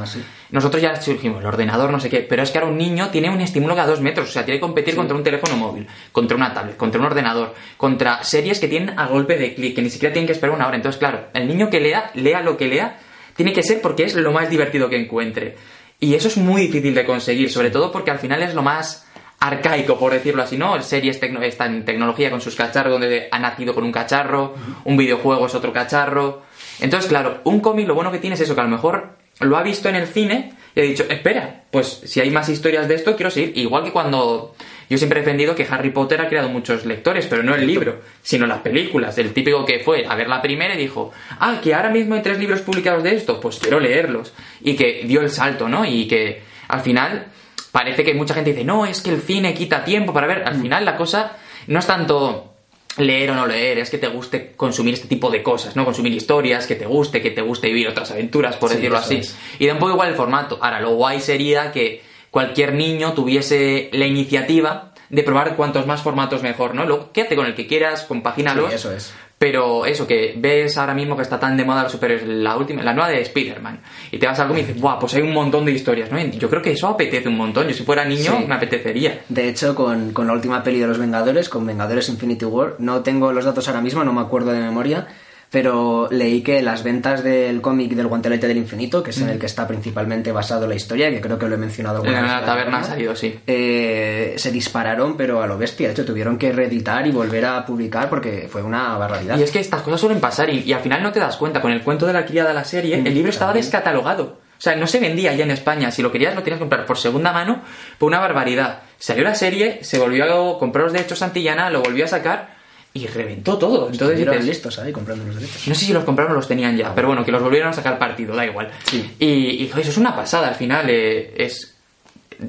Nosotros 0.50 0.82
ya 0.82 1.00
surgimos, 1.00 1.40
el 1.40 1.46
ordenador, 1.46 1.92
no 1.92 2.00
sé 2.00 2.10
qué, 2.10 2.26
pero 2.28 2.42
es 2.42 2.50
que 2.50 2.58
ahora 2.58 2.72
un 2.72 2.76
niño 2.76 3.10
tiene 3.10 3.30
un 3.30 3.40
estímulo 3.40 3.76
cada 3.76 3.86
dos 3.86 4.00
metros, 4.00 4.30
o 4.30 4.32
sea, 4.32 4.44
tiene 4.44 4.58
que 4.58 4.62
competir 4.62 4.96
contra 4.96 5.16
un 5.16 5.22
teléfono 5.22 5.56
móvil, 5.56 5.86
contra 6.10 6.36
una 6.36 6.52
tablet, 6.52 6.76
contra 6.76 7.00
un 7.00 7.06
ordenador, 7.06 7.54
contra 7.76 8.24
series 8.24 8.58
que 8.58 8.66
tienen 8.66 8.98
a 8.98 9.06
golpe 9.06 9.36
de 9.36 9.54
clic, 9.54 9.76
que 9.76 9.82
ni 9.82 9.90
siquiera 9.90 10.12
tienen 10.12 10.26
que 10.26 10.32
esperar 10.32 10.56
una 10.56 10.66
hora. 10.66 10.74
Entonces, 10.74 10.98
claro, 10.98 11.28
el 11.34 11.46
niño 11.46 11.70
que 11.70 11.78
lea, 11.78 12.10
lea 12.14 12.40
lo 12.40 12.56
que 12.56 12.66
lea, 12.66 12.98
tiene 13.36 13.52
que 13.52 13.62
ser 13.62 13.80
porque 13.80 14.02
es 14.02 14.16
lo 14.16 14.32
más 14.32 14.50
divertido 14.50 14.88
que 14.88 14.96
encuentre. 14.96 15.54
Y 16.00 16.14
eso 16.14 16.26
es 16.26 16.36
muy 16.36 16.62
difícil 16.62 16.96
de 16.96 17.06
conseguir, 17.06 17.48
sobre 17.48 17.70
todo 17.70 17.92
porque 17.92 18.10
al 18.10 18.18
final 18.18 18.42
es 18.42 18.54
lo 18.54 18.62
más 18.62 19.03
arcaico, 19.46 19.98
por 19.98 20.12
decirlo 20.12 20.42
así, 20.42 20.56
¿no? 20.56 20.80
Series 20.80 21.20
está 21.42 21.66
en 21.66 21.84
tecnología 21.84 22.30
con 22.30 22.40
sus 22.40 22.54
cacharros, 22.54 22.92
donde 22.92 23.28
ha 23.30 23.38
nacido 23.38 23.74
con 23.74 23.84
un 23.84 23.92
cacharro, 23.92 24.54
un 24.84 24.96
videojuego 24.96 25.46
es 25.46 25.54
otro 25.54 25.72
cacharro. 25.72 26.42
Entonces, 26.80 27.08
claro, 27.08 27.40
un 27.44 27.60
cómic 27.60 27.86
lo 27.86 27.94
bueno 27.94 28.10
que 28.10 28.18
tiene 28.18 28.34
es 28.34 28.40
eso, 28.40 28.54
que 28.54 28.62
a 28.62 28.64
lo 28.64 28.70
mejor 28.70 29.16
lo 29.40 29.56
ha 29.56 29.62
visto 29.62 29.88
en 29.88 29.96
el 29.96 30.06
cine 30.06 30.54
y 30.74 30.80
ha 30.80 30.82
dicho, 30.82 31.04
espera, 31.08 31.64
pues 31.70 32.00
si 32.04 32.20
hay 32.20 32.30
más 32.30 32.48
historias 32.48 32.88
de 32.88 32.94
esto, 32.94 33.16
quiero 33.16 33.30
seguir. 33.30 33.56
Igual 33.56 33.84
que 33.84 33.92
cuando 33.92 34.56
yo 34.88 34.96
siempre 34.96 35.20
he 35.20 35.22
defendido 35.22 35.54
que 35.54 35.66
Harry 35.70 35.90
Potter 35.90 36.20
ha 36.20 36.28
creado 36.28 36.48
muchos 36.48 36.86
lectores, 36.86 37.26
pero 37.26 37.42
no 37.42 37.54
el 37.54 37.66
libro, 37.66 38.00
sino 38.22 38.46
las 38.46 38.60
películas. 38.60 39.18
El 39.18 39.32
típico 39.32 39.64
que 39.66 39.80
fue 39.80 40.06
a 40.08 40.14
ver 40.14 40.28
la 40.28 40.40
primera 40.40 40.74
y 40.74 40.78
dijo, 40.78 41.12
ah, 41.38 41.60
que 41.62 41.74
ahora 41.74 41.90
mismo 41.90 42.14
hay 42.14 42.22
tres 42.22 42.38
libros 42.38 42.62
publicados 42.62 43.02
de 43.02 43.14
esto, 43.14 43.40
pues 43.40 43.58
quiero 43.58 43.78
leerlos. 43.78 44.32
Y 44.62 44.74
que 44.74 45.02
dio 45.04 45.20
el 45.20 45.30
salto, 45.30 45.68
¿no? 45.68 45.84
Y 45.84 46.08
que 46.08 46.42
al 46.68 46.80
final 46.80 47.26
parece 47.74 48.04
que 48.04 48.14
mucha 48.14 48.34
gente 48.34 48.52
dice, 48.52 48.62
no, 48.64 48.86
es 48.86 49.00
que 49.02 49.10
el 49.10 49.20
cine 49.20 49.52
quita 49.52 49.84
tiempo 49.84 50.12
para 50.12 50.28
ver. 50.28 50.44
Al 50.44 50.54
final 50.60 50.84
la 50.84 50.94
cosa 50.96 51.32
no 51.66 51.80
es 51.80 51.86
tanto 51.88 52.52
leer 52.98 53.32
o 53.32 53.34
no 53.34 53.48
leer, 53.48 53.78
es 53.78 53.90
que 53.90 53.98
te 53.98 54.06
guste 54.06 54.52
consumir 54.54 54.94
este 54.94 55.08
tipo 55.08 55.28
de 55.28 55.42
cosas, 55.42 55.74
¿no? 55.74 55.84
Consumir 55.84 56.12
historias, 56.12 56.68
que 56.68 56.76
te 56.76 56.86
guste, 56.86 57.20
que 57.20 57.32
te 57.32 57.40
guste 57.42 57.66
vivir 57.66 57.88
otras 57.88 58.12
aventuras, 58.12 58.54
por 58.58 58.70
Sí, 58.70 58.76
decirlo 58.76 58.98
así. 58.98 59.16
es. 59.16 59.36
Y 59.58 59.66
da 59.66 59.72
un 59.72 59.80
poco 59.80 59.90
igual 59.90 60.10
el 60.10 60.14
formato. 60.14 60.56
Ahora, 60.62 60.80
lo 60.80 60.90
guay 60.94 61.20
sería 61.20 61.72
que 61.72 62.00
cualquier 62.30 62.74
niño 62.74 63.12
tuviese 63.12 63.88
la 63.92 64.06
iniciativa 64.06 64.92
de 65.08 65.22
probar 65.24 65.56
cuantos 65.56 65.84
más 65.88 66.02
formatos 66.02 66.44
mejor, 66.44 66.76
¿no? 66.76 66.84
Lo 66.86 67.10
que 67.10 67.22
hace 67.22 67.34
con 67.34 67.46
el 67.46 67.56
que 67.56 67.66
quieras, 67.66 68.04
compagínalos. 68.04 68.68
Sí, 68.70 68.74
eso 68.76 68.92
es. 68.92 69.12
Pero 69.38 69.84
eso, 69.84 70.06
que 70.06 70.34
ves 70.38 70.78
ahora 70.78 70.94
mismo 70.94 71.16
que 71.16 71.22
está 71.22 71.38
tan 71.38 71.56
de 71.56 71.64
moda 71.64 71.82
los 71.82 71.92
superhéroes, 71.92 72.26
la 72.26 72.56
última, 72.56 72.82
la 72.82 72.94
nueva 72.94 73.10
de 73.10 73.20
Spider-Man, 73.20 73.80
y 74.10 74.18
te 74.18 74.26
vas 74.26 74.38
al 74.40 74.48
cómic 74.48 74.62
y 74.64 74.66
dices, 74.68 74.80
¡buah! 74.80 74.98
Pues 74.98 75.14
hay 75.14 75.22
un 75.22 75.32
montón 75.32 75.64
de 75.64 75.72
historias, 75.72 76.10
¿no? 76.10 76.18
Y 76.18 76.30
yo 76.38 76.48
creo 76.48 76.62
que 76.62 76.70
eso 76.72 76.86
apetece 76.88 77.28
un 77.28 77.36
montón. 77.36 77.66
Yo 77.66 77.74
si 77.74 77.82
fuera 77.82 78.04
niño 78.04 78.38
Sí. 78.38 78.44
me 78.46 78.54
apetecería. 78.54 79.20
De 79.28 79.48
hecho, 79.48 79.74
con, 79.74 80.12
con 80.12 80.26
la 80.28 80.32
última 80.32 80.62
peli 80.62 80.78
de 80.78 80.86
los 80.86 80.98
Vengadores, 80.98 81.48
con 81.48 81.66
Vengadores 81.66 82.08
Infinity 82.08 82.44
War, 82.46 82.76
no 82.78 83.02
tengo 83.02 83.32
los 83.32 83.44
datos 83.44 83.66
ahora 83.68 83.80
mismo, 83.80 84.02
no 84.04 84.12
me 84.12 84.20
acuerdo 84.22 84.52
de 84.52 84.60
memoria, 84.60 85.08
pero 85.54 86.08
leí 86.10 86.42
que 86.42 86.60
las 86.62 86.82
ventas 86.82 87.22
del 87.22 87.60
cómic 87.60 87.92
del 87.92 88.08
Guantelete 88.08 88.48
del 88.48 88.56
Infinito, 88.56 89.04
que 89.04 89.10
es 89.10 89.20
en 89.20 89.28
el 89.28 89.38
que 89.38 89.46
está 89.46 89.68
principalmente 89.68 90.32
basado 90.32 90.66
la 90.66 90.74
historia, 90.74 91.10
que 91.10 91.20
creo 91.20 91.38
que 91.38 91.46
lo 91.46 91.54
he 91.54 91.58
mencionado 91.58 92.04
En 92.04 92.12
vez 92.12 92.22
la 92.22 92.44
taberna 92.44 92.80
ha 92.80 92.82
salido, 92.82 93.14
sí. 93.14 93.38
eh, 93.46 94.34
se 94.36 94.50
dispararon, 94.50 95.16
pero 95.16 95.44
a 95.44 95.46
lo 95.46 95.56
bestia. 95.56 95.86
De 95.86 95.92
hecho, 95.92 96.04
tuvieron 96.04 96.38
que 96.38 96.50
reeditar 96.50 97.06
y 97.06 97.12
volver 97.12 97.44
a 97.44 97.64
publicar 97.64 98.10
porque 98.10 98.48
fue 98.50 98.64
una 98.64 98.98
barbaridad. 98.98 99.38
Y 99.38 99.44
es 99.44 99.52
que 99.52 99.60
estas 99.60 99.82
cosas 99.82 100.00
suelen 100.00 100.18
pasar 100.18 100.50
y, 100.50 100.58
y 100.58 100.72
al 100.72 100.80
final 100.80 101.04
no 101.04 101.12
te 101.12 101.20
das 101.20 101.36
cuenta. 101.36 101.60
Con 101.60 101.70
el 101.70 101.82
cuento 101.82 102.04
de 102.04 102.14
la 102.14 102.26
criada 102.26 102.48
de 102.48 102.54
la 102.56 102.64
serie, 102.64 102.96
el 102.96 103.14
libro 103.14 103.30
estaba 103.30 103.52
también. 103.52 103.64
descatalogado. 103.64 104.40
O 104.58 104.60
sea, 104.60 104.74
no 104.74 104.88
se 104.88 104.98
vendía 104.98 105.34
ya 105.34 105.44
en 105.44 105.52
España. 105.52 105.92
Si 105.92 106.02
lo 106.02 106.10
querías, 106.10 106.34
lo 106.34 106.42
tenías 106.42 106.58
que 106.58 106.64
comprar 106.64 106.84
por 106.84 106.98
segunda 106.98 107.32
mano 107.32 107.62
por 107.98 108.08
una 108.08 108.18
barbaridad. 108.18 108.80
Salió 108.98 109.22
la 109.22 109.36
serie, 109.36 109.84
se 109.84 110.00
volvió 110.00 110.24
a 110.24 110.58
comprar 110.58 110.82
los 110.82 110.92
derechos 110.92 111.20
Santillana, 111.20 111.70
lo 111.70 111.80
volvió 111.80 112.06
a 112.06 112.08
sacar 112.08 112.53
y 112.96 113.08
reventó 113.08 113.58
todo. 113.58 113.90
Entonces 113.90 114.18
dices, 114.18 114.44
listos 114.44 114.78
ahí 114.78 114.92
comprando 114.92 115.24
los 115.24 115.34
derechos. 115.34 115.66
no 115.66 115.74
sé 115.74 115.84
si 115.84 115.92
los 115.92 116.04
compraron 116.04 116.32
o 116.32 116.36
los 116.36 116.46
tenían 116.46 116.76
ya, 116.76 116.94
pero 116.94 117.08
bueno, 117.08 117.24
que 117.24 117.32
los 117.32 117.42
volvieron 117.42 117.68
a 117.68 117.72
sacar 117.72 117.98
partido, 117.98 118.34
da 118.36 118.46
igual. 118.46 118.70
Sí. 118.84 119.16
Y, 119.18 119.62
y 119.64 119.68
joder, 119.68 119.82
eso 119.82 119.90
es 119.90 119.98
una 119.98 120.14
pasada, 120.14 120.48
al 120.48 120.54
final 120.54 120.88
eh, 120.88 121.34
es 121.36 121.76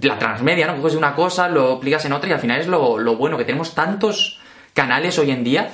la 0.02 0.20
transmedia, 0.20 0.68
¿no? 0.68 0.78
Coges 0.78 0.96
una 0.96 1.16
cosa, 1.16 1.50
lo 1.50 1.74
aplicas 1.74 2.06
en 2.06 2.14
otra 2.14 2.30
y 2.30 2.34
al 2.34 2.40
final 2.40 2.62
es 2.62 2.68
lo, 2.68 3.00
lo 3.00 3.16
bueno, 3.16 3.38
que 3.38 3.44
tenemos 3.44 3.74
tantos 3.74 4.40
canales 4.76 5.18
hoy 5.18 5.32
en 5.32 5.44
día 5.44 5.70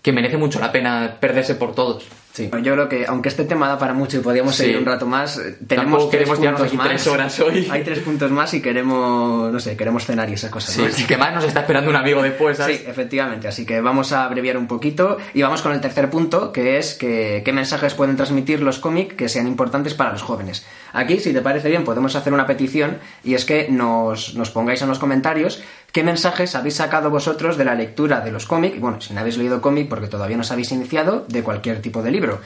que 0.00 0.12
merece 0.12 0.38
mucho 0.38 0.58
la 0.58 0.72
pena 0.72 1.16
perderse 1.20 1.54
por 1.54 1.74
todos. 1.74 2.04
Sí. 2.34 2.50
Yo 2.62 2.72
creo 2.72 2.88
que, 2.88 3.06
aunque 3.06 3.28
este 3.28 3.44
tema 3.44 3.68
da 3.68 3.78
para 3.78 3.94
mucho 3.94 4.16
y 4.16 4.20
podríamos 4.20 4.56
Sí. 4.56 4.64
seguir 4.64 4.78
un 4.78 4.84
rato 4.86 5.06
más, 5.06 5.38
eh, 5.38 5.56
tenemos 5.68 6.10
tres 6.10 6.28
puntos 6.28 6.74
más. 6.74 6.88
tres 6.88 7.06
horas 7.06 7.38
hoy. 7.38 7.68
Hay 7.70 7.84
tres 7.84 8.00
puntos 8.00 8.28
más 8.32 8.52
y 8.54 8.60
queremos, 8.60 9.52
no 9.52 9.60
sé, 9.60 9.76
queremos 9.76 10.04
cenar 10.04 10.28
y 10.28 10.32
esas 10.32 10.50
cosas. 10.50 10.74
Sí, 10.74 10.82
¿no? 10.82 10.90
sí, 10.90 11.04
que 11.06 11.16
más 11.16 11.32
nos 11.32 11.44
está 11.44 11.60
esperando 11.60 11.90
un 11.90 11.94
amigo 11.96 12.20
después, 12.22 12.56
¿sabes? 12.56 12.78
Sí, 12.80 12.84
efectivamente. 12.88 13.46
Así 13.46 13.64
que 13.64 13.80
vamos 13.80 14.10
a 14.10 14.24
abreviar 14.24 14.56
un 14.56 14.66
poquito 14.66 15.18
y 15.32 15.42
vamos 15.42 15.62
con 15.62 15.70
el 15.72 15.80
tercer 15.80 16.10
punto, 16.10 16.50
que 16.50 16.76
es 16.78 16.94
que, 16.94 17.42
qué 17.44 17.52
mensajes 17.52 17.94
pueden 17.94 18.16
transmitir 18.16 18.60
los 18.62 18.80
cómics 18.80 19.14
que 19.14 19.28
sean 19.28 19.46
importantes 19.46 19.94
para 19.94 20.10
los 20.10 20.22
jóvenes. 20.22 20.66
Aquí, 20.92 21.20
si 21.20 21.32
te 21.32 21.40
parece 21.40 21.68
bien, 21.68 21.84
podemos 21.84 22.16
hacer 22.16 22.32
una 22.32 22.48
petición 22.48 22.98
y 23.22 23.34
es 23.34 23.44
que 23.44 23.68
nos, 23.70 24.34
nos 24.34 24.50
pongáis 24.50 24.82
en 24.82 24.88
los 24.88 24.98
comentarios 24.98 25.62
qué 25.94 26.02
mensajes 26.02 26.56
habéis 26.56 26.74
sacado 26.74 27.08
vosotros 27.08 27.56
de 27.56 27.64
la 27.64 27.76
lectura 27.76 28.20
de 28.20 28.32
los 28.32 28.46
cómics. 28.46 28.80
Bueno, 28.80 29.00
si 29.00 29.14
no 29.14 29.20
habéis 29.20 29.38
leído 29.38 29.62
cómic 29.62 29.88
porque 29.88 30.08
todavía 30.08 30.36
no 30.36 30.40
os 30.40 30.50
habéis 30.50 30.72
iniciado, 30.72 31.24
de 31.28 31.44
cualquier 31.44 31.80
tipo 31.80 32.02
de 32.02 32.10
libro. 32.10 32.40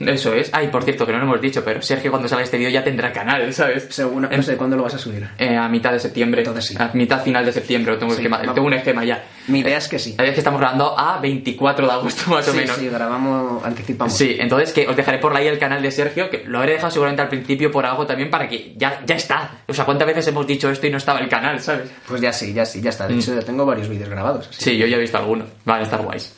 Eso 0.00 0.32
es. 0.32 0.50
Ay, 0.52 0.68
por 0.68 0.84
cierto, 0.84 1.04
que 1.04 1.12
no 1.12 1.18
lo 1.18 1.24
hemos 1.24 1.40
dicho, 1.40 1.64
pero 1.64 1.82
Sergio 1.82 2.10
cuando 2.10 2.28
salga 2.28 2.44
este 2.44 2.56
vídeo 2.56 2.70
ya 2.70 2.84
tendrá 2.84 3.12
canal, 3.12 3.52
¿sabes? 3.52 3.86
Según, 3.90 4.28
no 4.30 4.42
sé 4.42 4.56
cuándo 4.56 4.76
lo 4.76 4.84
vas 4.84 4.94
a 4.94 4.98
subir. 4.98 5.28
eh, 5.38 5.56
a 5.56 5.68
mitad 5.68 5.90
de 5.92 5.98
septiembre. 5.98 6.42
Entonces 6.42 6.66
sí. 6.66 6.76
A 6.78 6.90
mitad 6.94 7.22
final 7.22 7.44
de 7.44 7.52
septiembre, 7.52 7.96
tengo, 7.96 8.12
Sí, 8.12 8.22
esquema- 8.22 8.38
vamos. 8.38 8.54
tengo 8.54 8.66
un 8.68 8.74
esquema 8.74 9.04
ya. 9.04 9.24
Mi 9.48 9.60
idea 9.60 9.78
es 9.78 9.88
que 9.88 9.98
sí. 9.98 10.14
Es 10.18 10.32
que 10.34 10.38
estamos 10.38 10.60
grabando 10.60 10.96
a 10.98 11.18
24 11.18 11.86
de 11.86 11.92
agosto 11.92 12.30
más 12.30 12.46
o 12.48 12.54
menos. 12.54 12.76
sí, 12.76 12.88
grabamos, 12.88 13.64
anticipamos. 13.64 14.12
Sí, 14.16 14.36
entonces 14.38 14.72
que 14.72 14.86
os 14.86 14.94
dejaré 14.96 15.18
por 15.18 15.34
ahí 15.36 15.46
el 15.48 15.58
canal 15.58 15.82
de 15.82 15.90
Sergio, 15.90 16.30
que 16.30 16.44
lo 16.46 16.58
habré 16.58 16.74
dejado 16.74 16.90
seguramente 16.92 17.22
al 17.22 17.28
principio 17.28 17.70
por 17.72 17.84
algo 17.84 18.06
también 18.06 18.30
para 18.30 18.48
que 18.48 18.74
ya, 18.76 19.00
ya 19.04 19.16
está. 19.16 19.50
O 19.66 19.74
sea, 19.74 19.84
¿cuántas 19.84 20.06
veces 20.06 20.28
hemos 20.28 20.46
dicho 20.46 20.70
esto 20.70 20.86
y 20.86 20.90
no 20.90 20.98
estaba 20.98 21.18
el 21.18 21.28
canal, 21.28 21.60
sabes? 21.60 21.90
Pues 22.06 22.20
ya 22.20 22.32
sí, 22.32 22.52
ya 22.52 22.64
sí, 22.64 22.80
ya 22.80 22.90
está. 22.90 23.08
De 23.08 23.14
Mm. 23.14 23.18
hecho, 23.18 23.34
ya 23.34 23.42
tengo 23.42 23.66
varios 23.66 23.88
vídeos 23.88 24.08
grabados. 24.10 24.48
así 24.48 24.62
Sí, 24.64 24.78
yo 24.78 24.86
ya 24.86 24.96
he 24.96 25.00
visto 25.00 25.18
algunos. 25.18 25.48
Van 25.64 25.80
a 25.80 25.82
estar 25.82 26.00
guays. 26.02 26.34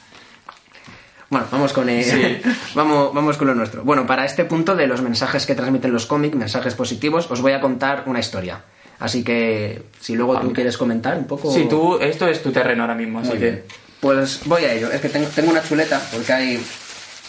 Bueno, 1.31 1.47
vamos 1.51 1.73
con, 1.73 1.89
eh, 1.89 2.03
Sí. 2.05 2.51
vamos, 2.75 3.15
vamos 3.15 3.37
con 3.37 3.47
lo 3.49 3.55
nuestro. 3.55 3.83
Bueno, 3.85 4.07
para 4.07 4.25
este 4.25 4.45
punto 4.45 4.75
de 4.77 4.87
los 4.87 5.01
mensajes 5.01 5.47
que 5.47 5.55
transmiten 5.55 5.93
los 5.93 6.07
cómics, 6.07 6.37
mensajes 6.37 6.75
positivos, 6.75 7.31
os 7.31 7.41
voy 7.41 7.53
a 7.53 7.61
contar 7.61 8.03
una 8.07 8.19
historia. 8.21 8.61
Así 8.99 9.23
que, 9.25 9.83
si 10.01 10.15
luego 10.15 10.39
tú 10.41 10.53
quieres 10.53 10.77
comentar 10.77 11.17
un 11.17 11.27
poco... 11.27 11.51
Sí, 11.53 11.67
tú, 11.71 11.99
esto 12.01 12.29
es 12.29 12.43
tu 12.43 12.53
terreno 12.53 12.83
ahora 12.83 12.95
mismo, 12.95 13.21
así 13.21 13.31
Muy 13.31 13.39
que... 13.39 13.45
bien. 13.45 13.65
Pues 14.01 14.41
voy 14.45 14.65
a 14.65 14.73
ello. 14.75 14.91
Es 14.91 15.01
que 15.01 15.09
tengo, 15.09 15.27
tengo 15.29 15.51
una 15.51 15.63
chuleta, 15.63 16.01
porque 16.13 16.33
hay... 16.33 16.63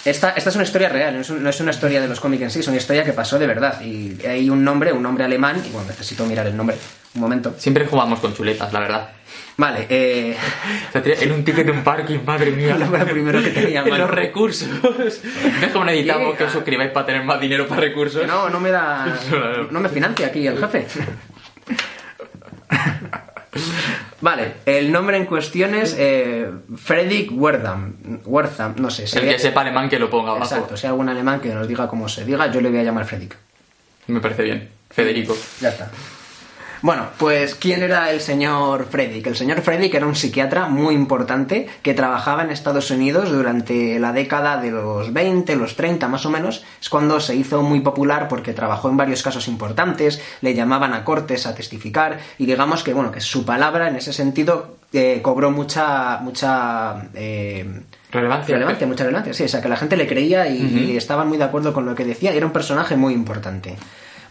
Esta, 0.03 0.31
esta 0.31 0.49
es 0.49 0.55
una 0.55 0.63
historia 0.65 0.89
real, 0.89 1.13
no 1.13 1.21
es, 1.21 1.29
un- 1.29 1.43
no 1.43 1.49
es 1.49 1.59
una 1.61 1.69
historia 1.71 2.01
de 2.01 2.07
los 2.07 2.19
cómics 2.19 2.41
en 2.43 2.49
sí, 2.49 2.59
es 2.61 2.67
una 2.67 2.77
historia 2.77 3.03
que 3.03 3.13
pasó 3.13 3.37
de 3.37 3.45
verdad. 3.45 3.79
Y 3.81 4.17
hay 4.25 4.49
un 4.49 4.63
nombre, 4.63 4.91
un 4.91 5.03
nombre 5.03 5.23
alemán, 5.23 5.61
y 5.65 5.69
bueno, 5.69 5.87
necesito 5.87 6.25
mirar 6.25 6.47
el 6.47 6.57
nombre. 6.57 6.75
Un 7.13 7.21
momento. 7.21 7.53
Siempre 7.57 7.85
jugamos 7.85 8.19
con 8.19 8.33
chuletas, 8.33 8.73
la 8.73 8.79
verdad. 8.79 9.09
Vale, 9.61 9.85
eh... 9.89 10.35
O 10.89 10.91
sea, 10.91 11.03
En 11.21 11.31
un 11.33 11.43
ticket 11.43 11.67
de 11.67 11.71
un 11.71 11.83
parking, 11.83 12.17
madre 12.25 12.49
mía. 12.49 12.75
Lo 12.79 13.05
primero 13.05 13.43
que 13.43 13.51
tenía, 13.51 13.83
los 13.85 14.09
recursos. 14.09 14.67
Deja 15.61 15.77
un 15.77 15.87
editamos 15.89 16.25
Llega. 16.25 16.37
que 16.39 16.43
os 16.45 16.51
suscribáis 16.51 16.89
para 16.89 17.05
tener 17.05 17.23
más 17.23 17.39
dinero 17.39 17.67
para 17.67 17.81
recursos. 17.81 18.25
No, 18.25 18.49
no 18.49 18.59
me 18.59 18.71
da. 18.71 19.15
No 19.69 19.79
me 19.79 19.89
financia 19.89 20.25
aquí 20.27 20.47
el 20.47 20.57
jefe. 20.57 20.87
Vale, 24.21 24.53
el 24.65 24.91
nombre 24.91 25.17
en 25.17 25.25
cuestión 25.25 25.75
es 25.75 25.95
eh, 25.99 26.49
Fredrik 26.77 27.29
Wertham. 27.31 27.93
Wertham, 28.25 28.73
no 28.77 28.89
sé. 28.89 29.03
El 29.03 29.07
sería- 29.09 29.31
que 29.33 29.39
sepa 29.39 29.61
alemán 29.61 29.89
que 29.89 29.99
lo 29.99 30.09
ponga 30.09 30.31
abajo. 30.31 30.45
Exacto, 30.45 30.75
si 30.75 30.87
hay 30.87 30.89
algún 30.91 31.09
alemán 31.09 31.39
que 31.39 31.49
nos 31.53 31.67
diga 31.67 31.87
cómo 31.87 32.09
se 32.09 32.25
diga, 32.25 32.51
yo 32.51 32.61
le 32.61 32.69
voy 32.69 32.79
a 32.79 32.83
llamar 32.83 33.05
Fredrik. 33.05 33.35
Me 34.07 34.19
parece 34.19 34.41
bien. 34.43 34.69
Federico. 34.89 35.37
Ya 35.59 35.69
está. 35.69 35.91
Bueno, 36.83 37.05
pues 37.19 37.53
¿quién 37.53 37.83
era 37.83 38.09
el 38.09 38.21
señor 38.21 38.87
Fredrik? 38.89 39.27
El 39.27 39.35
señor 39.35 39.61
Fredrik 39.61 39.93
era 39.93 40.07
un 40.07 40.15
psiquiatra 40.15 40.67
muy 40.67 40.95
importante 40.95 41.69
que 41.83 41.93
trabajaba 41.93 42.41
en 42.43 42.49
Estados 42.49 42.89
Unidos 42.89 43.29
durante 43.29 43.99
la 43.99 44.11
década 44.13 44.59
de 44.59 44.71
los 44.71 45.13
20, 45.13 45.55
los 45.57 45.75
30 45.75 46.07
más 46.07 46.25
o 46.25 46.31
menos. 46.31 46.63
Es 46.81 46.89
cuando 46.89 47.19
se 47.19 47.35
hizo 47.35 47.61
muy 47.61 47.81
popular 47.81 48.27
porque 48.27 48.53
trabajó 48.53 48.89
en 48.89 48.97
varios 48.97 49.21
casos 49.21 49.47
importantes, 49.47 50.21
le 50.41 50.55
llamaban 50.55 50.93
a 50.95 51.03
cortes 51.03 51.45
a 51.45 51.53
testificar 51.53 52.17
y 52.39 52.47
digamos 52.47 52.83
que, 52.83 52.93
bueno, 52.93 53.11
que 53.11 53.21
su 53.21 53.45
palabra 53.45 53.87
en 53.87 53.97
ese 53.97 54.11
sentido 54.11 54.77
eh, 54.91 55.19
cobró 55.21 55.51
mucha, 55.51 56.17
mucha... 56.21 57.09
eh, 57.13 57.83
Relevancia. 58.11 58.55
Relevancia, 58.55 58.87
mucha 58.87 59.03
relevancia, 59.03 59.33
sí. 59.35 59.43
O 59.43 59.47
sea, 59.47 59.61
que 59.61 59.69
la 59.69 59.77
gente 59.77 59.95
le 59.95 60.07
creía 60.07 60.47
y, 60.49 60.65
Ujú. 60.65 60.77
y 60.79 60.97
estaban 60.97 61.29
muy 61.29 61.37
de 61.37 61.43
acuerdo 61.43 61.73
con 61.73 61.85
lo 61.85 61.93
que 61.95 62.05
decía 62.05 62.33
y 62.33 62.37
era 62.37 62.45
un 62.47 62.51
personaje 62.51 62.95
muy 62.97 63.13
importante. 63.13 63.75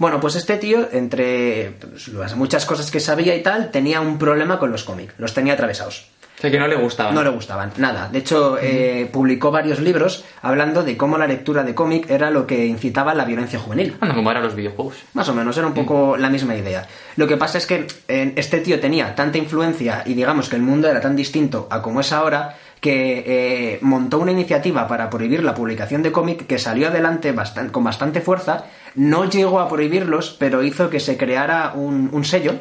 Bueno, 0.01 0.19
pues 0.19 0.35
este 0.35 0.57
tío, 0.57 0.89
entre 0.93 1.75
las 2.15 2.35
muchas 2.35 2.65
cosas 2.65 2.91
que 2.91 3.01
sabía 3.01 3.37
y 3.37 3.43
tal, 3.43 3.71
tenía 3.71 4.01
un 4.01 4.17
problema 4.17 4.59
con 4.59 4.73
los 4.73 4.83
cómics. 4.83 5.13
Los 5.19 5.35
tenía 5.35 5.53
atravesados. 5.53 6.09
O 6.39 6.41
sea, 6.41 6.51
que 6.51 6.59
no 6.59 6.67
le 6.67 6.77
gustaba. 6.77 7.13
No 7.13 7.23
le 7.23 7.29
gustaban, 7.29 7.71
nada. 7.77 8.09
De 8.09 8.21
hecho, 8.21 8.57
eh, 8.59 9.11
publicó 9.13 9.51
varios 9.51 9.79
libros 9.79 10.25
hablando 10.41 10.83
de 10.85 10.97
cómo 10.97 11.19
la 11.19 11.27
lectura 11.27 11.65
de 11.65 11.75
cómic 11.75 12.09
era 12.09 12.31
lo 12.31 12.47
que 12.47 12.65
incitaba 12.65 13.13
a 13.13 13.15
la 13.15 13.27
violencia 13.27 13.59
juvenil. 13.59 13.95
Bueno, 14.01 14.15
como 14.15 14.31
eran 14.31 14.43
los 14.43 14.55
videojuegos. 14.55 14.95
Más 15.13 15.29
o 15.29 15.35
menos, 15.35 15.59
era 15.59 15.67
un 15.67 15.75
poco 15.75 16.17
la 16.17 16.31
misma 16.31 16.57
idea. 16.57 16.89
Lo 17.17 17.29
que 17.29 17.37
pasa 17.37 17.59
es 17.59 17.67
que 17.67 17.87
eh, 18.09 18.33
este 18.37 18.61
tío 18.61 18.81
tenía 18.81 19.15
tanta 19.15 19.37
influencia 19.37 20.03
y 20.07 20.15
digamos 20.15 20.49
que 20.49 20.57
el 20.57 20.63
mundo 20.63 20.89
era 20.89 21.03
tan 21.03 21.15
distinto 21.15 21.69
a 21.71 21.83
como 21.83 22.01
es 22.01 22.11
ahora 22.11 22.57
que 22.81 23.25
eh, 23.27 23.79
montó 23.83 24.19
una 24.19 24.33
iniciativa 24.33 24.89
para 24.89 25.11
prohibir 25.11 25.43
la 25.45 25.55
publicación 25.55 26.03
de 26.03 26.13
cómic 26.13 26.47
que 26.47 26.59
salió 26.59 26.89
adelante 26.89 27.33
bastan- 27.35 27.71
con 27.71 27.85
bastante 27.85 28.21
fuerza. 28.21 28.65
No 28.95 29.29
llegó 29.29 29.61
a 29.61 29.69
prohibirlos, 29.69 30.35
pero 30.39 30.63
hizo 30.63 30.89
que 30.91 30.99
se 31.01 31.17
creara 31.19 31.73
un, 31.75 32.25
sello 32.25 32.55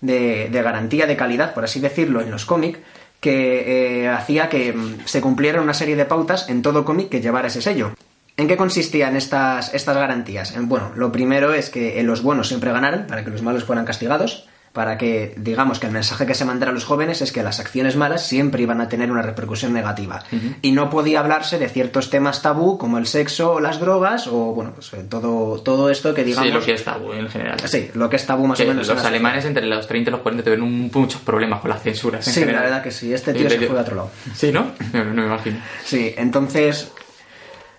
de, 0.00 0.48
garantía 0.50 1.06
de 1.06 1.16
calidad, 1.16 1.54
por 1.54 1.64
así 1.64 1.78
decirlo, 1.80 2.20
en 2.20 2.30
los 2.30 2.44
cómics 2.46 2.80
que 3.20 4.02
eh, 4.04 4.08
hacía 4.08 4.48
que 4.48 4.72
mm, 4.72 5.00
se 5.04 5.20
cumpliera 5.20 5.60
una 5.60 5.74
serie 5.74 5.94
de 5.94 6.04
pautas 6.06 6.48
en 6.48 6.62
todo 6.62 6.84
cómic 6.84 7.08
que 7.10 7.20
llevara 7.20 7.48
ese 7.48 7.60
sello. 7.62 7.92
¿En 8.36 8.48
qué 8.48 8.56
consistían 8.56 9.14
estas, 9.16 9.74
estas 9.74 9.96
garantías? 9.96 10.56
En- 10.56 10.68
Bueno, 10.68 10.90
lo 10.96 11.12
primero 11.12 11.52
es 11.52 11.68
que 11.68 12.00
eh, 12.00 12.02
los 12.02 12.22
buenos 12.22 12.48
siempre 12.48 12.72
ganaran, 12.72 13.06
para 13.06 13.22
que 13.24 13.30
los 13.30 13.42
malos 13.42 13.64
fueran 13.64 13.84
castigados. 13.84 14.48
Para 14.72 14.96
que, 14.98 15.34
digamos, 15.36 15.80
que 15.80 15.86
el 15.88 15.92
mensaje 15.92 16.26
que 16.26 16.34
se 16.34 16.44
mandara 16.44 16.70
a 16.70 16.74
los 16.74 16.84
jóvenes 16.84 17.20
es 17.22 17.32
que 17.32 17.42
las 17.42 17.58
acciones 17.58 17.96
malas 17.96 18.24
siempre 18.24 18.62
iban 18.62 18.80
a 18.80 18.88
tener 18.88 19.10
una 19.10 19.20
repercusión 19.22 19.72
negativa. 19.72 20.22
Y 20.62 20.70
no 20.72 20.90
podía 20.90 21.18
hablarse 21.20 21.58
de 21.58 21.68
ciertos 21.68 22.08
temas 22.08 22.40
tabú 22.40 22.78
como 22.78 22.98
el 22.98 23.06
sexo 23.06 23.54
o 23.54 23.60
las 23.60 23.80
drogas 23.80 24.28
o, 24.28 24.54
bueno, 24.54 24.70
pues 24.72 24.92
eh, 24.92 25.04
todo, 25.08 25.60
todo 25.60 25.90
esto 25.90 26.14
que 26.14 26.22
digamos... 26.22 26.48
Sí, 26.48 26.54
lo 26.54 26.62
que 26.64 26.74
es 26.74 26.84
tabú 26.84 27.12
en 27.12 27.28
general. 27.28 27.58
Sí, 27.64 27.90
lo 27.94 28.08
que 28.08 28.14
es 28.16 28.26
tabú 28.26 28.46
más 28.46 28.58
Que 28.58 28.64
o 28.64 28.68
menos. 28.68 28.88
en 28.88 28.94
los 28.94 29.04
alemanes 29.04 29.44
entre 29.44 29.66
los 29.66 29.88
30 29.88 30.08
y 30.08 30.12
los 30.12 30.20
40 30.20 30.44
tuvieron 30.44 30.70
muchos 30.92 31.20
problemas 31.22 31.60
con 31.60 31.70
las 31.70 31.82
censuras. 31.82 32.26
en 32.28 32.32
Sí, 32.32 32.44
la 32.44 32.60
verdad 32.62 32.82
que 32.82 32.92
sí. 32.92 33.12
Este 33.12 33.34
tío 33.34 33.50
se 33.50 33.58
fue 33.66 33.76
a 33.76 33.82
otro 33.82 33.96
lado. 33.96 34.10
Sí, 34.34 34.52
¿no? 34.52 34.70
No, 34.92 35.04
no 35.04 35.14
me 35.22 35.26
imagino. 35.26 35.60
Sí, 35.84 36.14
entonces. 36.16 36.92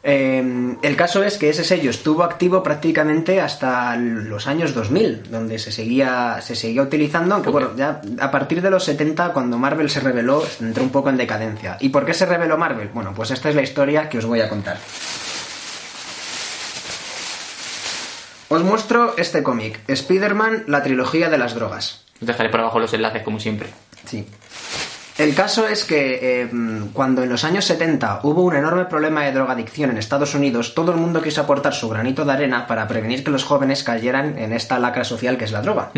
Eh, 0.04 0.78
el 0.82 0.96
caso 0.96 1.24
es 1.24 1.38
que 1.38 1.50
ese 1.50 1.64
sello 1.64 1.92
estuvo 1.92 2.24
activo 2.24 2.64
prácticamente 2.64 3.40
hasta 3.40 3.96
los 3.96 4.48
años 4.48 4.74
2000, 4.74 5.30
donde 5.30 5.60
se 5.60 5.72
seguía, 5.72 6.40
se 6.42 6.56
seguía 6.56 6.82
utilizando, 6.82 7.36
aunque 7.36 7.50
bueno, 7.50 7.76
ya 7.76 8.02
a 8.20 8.32
partir 8.32 8.62
de 8.62 8.72
los 8.72 8.84
70, 8.84 9.32
cuando 9.34 9.58
Marvel 9.58 9.90
se 9.90 10.00
reveló, 10.00 10.44
entró 10.60 10.84
un 10.84 10.90
poco 10.90 11.10
en 11.10 11.18
decadencia. 11.18 11.78
¿Y 11.80 11.90
por 11.90 12.06
qué 12.06 12.14
se 12.14 12.26
reveló 12.26 12.58
Marvel? 12.58 12.90
Bueno, 12.94 13.14
pues 13.16 13.32
esta 13.32 13.50
es 13.50 13.56
la 13.56 13.62
historia 13.62 14.10
que 14.10 14.18
os 14.18 14.26
voy 14.26 14.42
a 14.42 14.50
contar. 14.50 14.78
Os 18.50 18.64
muestro 18.64 19.16
este 19.18 19.44
cómic, 19.44 19.80
Spider-Man, 19.88 20.66
la 20.68 20.84
trilogía 20.84 21.30
de 21.30 21.38
las 21.38 21.56
drogas. 21.56 22.04
Dejaré 22.20 22.50
por 22.50 22.60
abajo 22.60 22.80
los 22.80 22.94
enlaces, 22.94 23.24
como 23.24 23.40
siempre. 23.40 23.70
Sí. 24.06 24.28
El 25.18 25.36
caso 25.36 25.68
es 25.68 25.84
que 25.84 26.20
eh, 26.22 26.50
cuando 26.94 27.22
en 27.22 27.30
los 27.30 27.44
años 27.44 27.66
70 27.66 28.22
hubo 28.24 28.44
un 28.44 28.56
enorme 28.56 28.86
problema 28.86 29.24
de 29.24 29.32
drogadicción 29.32 29.92
en 29.92 29.98
Estados 29.98 30.34
Unidos, 30.34 30.74
todo 30.74 30.92
el 30.92 30.98
mundo 30.98 31.22
quiso 31.22 31.42
aportar 31.42 31.74
su 31.74 31.90
granito 31.90 32.26
de 32.26 32.32
arena 32.32 32.66
para 32.66 32.88
prevenir 32.88 33.24
que 33.24 33.30
los 33.30 33.44
jóvenes 33.44 33.84
cayeran 33.84 34.38
en 34.40 34.54
esta 34.54 34.80
lacra 34.80 35.04
social 35.04 35.38
que 35.38 35.46
es 35.46 35.52
la 35.52 35.62
droga. 35.62 35.92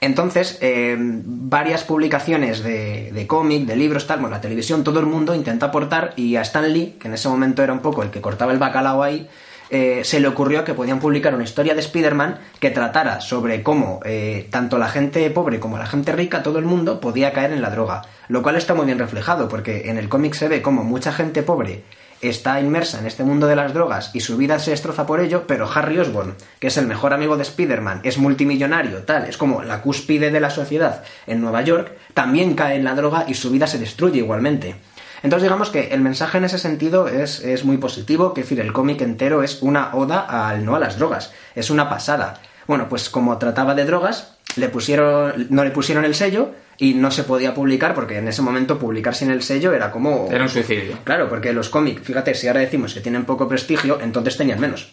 Entonces, 0.00 0.58
eh, 0.60 0.96
varias 0.98 1.84
publicaciones 1.84 2.62
de, 2.62 3.10
de 3.12 3.26
cómic, 3.26 3.66
de 3.66 3.76
libros, 3.76 4.06
tal, 4.06 4.20
bueno, 4.20 4.36
la 4.36 4.40
televisión, 4.40 4.84
todo 4.84 5.00
el 5.00 5.06
mundo 5.06 5.34
intenta 5.34 5.66
aportar 5.66 6.12
y 6.16 6.36
a 6.36 6.42
Stan 6.42 6.70
Lee, 6.70 6.96
que 7.00 7.08
en 7.08 7.14
ese 7.14 7.28
momento 7.28 7.62
era 7.62 7.72
un 7.72 7.80
poco 7.80 8.02
el 8.02 8.10
que 8.10 8.20
cortaba 8.20 8.52
el 8.52 8.58
bacalao 8.58 9.02
ahí, 9.02 9.28
eh, 9.70 10.00
se 10.02 10.18
le 10.18 10.26
ocurrió 10.26 10.64
que 10.64 10.74
podían 10.74 10.98
publicar 10.98 11.32
una 11.32 11.44
historia 11.44 11.74
de 11.74 11.80
Spider-Man 11.80 12.40
que 12.58 12.70
tratara 12.70 13.20
sobre 13.20 13.62
cómo 13.62 14.00
eh, 14.04 14.48
tanto 14.50 14.78
la 14.78 14.88
gente 14.88 15.30
pobre 15.30 15.60
como 15.60 15.78
la 15.78 15.86
gente 15.86 16.10
rica, 16.10 16.42
todo 16.42 16.58
el 16.58 16.64
mundo, 16.64 17.00
podía 17.00 17.32
caer 17.32 17.52
en 17.52 17.62
la 17.62 17.70
droga. 17.70 18.02
Lo 18.30 18.44
cual 18.44 18.54
está 18.54 18.74
muy 18.74 18.86
bien 18.86 19.00
reflejado, 19.00 19.48
porque 19.48 19.90
en 19.90 19.98
el 19.98 20.08
cómic 20.08 20.34
se 20.34 20.46
ve 20.46 20.62
como 20.62 20.84
mucha 20.84 21.12
gente 21.12 21.42
pobre 21.42 21.82
está 22.20 22.60
inmersa 22.60 23.00
en 23.00 23.06
este 23.06 23.24
mundo 23.24 23.46
de 23.46 23.56
las 23.56 23.72
drogas 23.72 24.10
y 24.12 24.20
su 24.20 24.36
vida 24.36 24.58
se 24.58 24.70
destroza 24.70 25.04
por 25.04 25.20
ello, 25.20 25.44
pero 25.48 25.68
Harry 25.72 25.98
Osborn, 25.98 26.36
que 26.58 26.66
es 26.66 26.76
el 26.76 26.86
mejor 26.86 27.12
amigo 27.12 27.36
de 27.36 27.42
Spider-Man, 27.42 28.02
es 28.04 28.18
multimillonario, 28.18 29.04
tal, 29.04 29.24
es 29.24 29.36
como 29.36 29.62
la 29.62 29.82
cúspide 29.82 30.30
de 30.30 30.38
la 30.38 30.50
sociedad 30.50 31.02
en 31.26 31.40
Nueva 31.40 31.62
York, 31.62 31.92
también 32.14 32.54
cae 32.54 32.76
en 32.76 32.84
la 32.84 32.94
droga 32.94 33.24
y 33.26 33.34
su 33.34 33.50
vida 33.50 33.66
se 33.66 33.78
destruye 33.78 34.18
igualmente. 34.18 34.76
Entonces 35.22 35.44
digamos 35.44 35.70
que 35.70 35.88
el 35.88 36.00
mensaje 36.00 36.38
en 36.38 36.44
ese 36.44 36.58
sentido 36.58 37.08
es, 37.08 37.40
es 37.40 37.64
muy 37.64 37.78
positivo, 37.78 38.32
que 38.32 38.42
decir, 38.42 38.60
el 38.60 38.72
cómic 38.72 39.00
entero 39.00 39.42
es 39.42 39.62
una 39.62 39.94
oda 39.94 40.20
al 40.20 40.64
no 40.64 40.76
a 40.76 40.78
las 40.78 40.98
drogas, 40.98 41.32
es 41.54 41.70
una 41.70 41.88
pasada. 41.88 42.40
Bueno, 42.66 42.88
pues 42.88 43.10
como 43.10 43.36
trataba 43.38 43.74
de 43.74 43.84
drogas, 43.84 44.36
le 44.56 44.68
pusieron, 44.68 45.46
no 45.50 45.64
le 45.64 45.70
pusieron 45.70 46.04
el 46.04 46.14
sello 46.14 46.50
y 46.78 46.94
no 46.94 47.10
se 47.10 47.24
podía 47.24 47.54
publicar 47.54 47.94
porque 47.94 48.18
en 48.18 48.28
ese 48.28 48.42
momento 48.42 48.78
publicar 48.78 49.14
sin 49.14 49.30
el 49.30 49.42
sello 49.42 49.72
era 49.74 49.90
como... 49.90 50.28
Era 50.30 50.44
un 50.44 50.48
suicidio. 50.48 50.96
Claro, 51.04 51.28
porque 51.28 51.52
los 51.52 51.68
cómics, 51.68 52.02
fíjate, 52.02 52.34
si 52.34 52.48
ahora 52.48 52.60
decimos 52.60 52.94
que 52.94 53.00
tienen 53.00 53.24
poco 53.24 53.46
prestigio, 53.48 54.00
entonces 54.00 54.36
tenían 54.36 54.60
menos. 54.60 54.92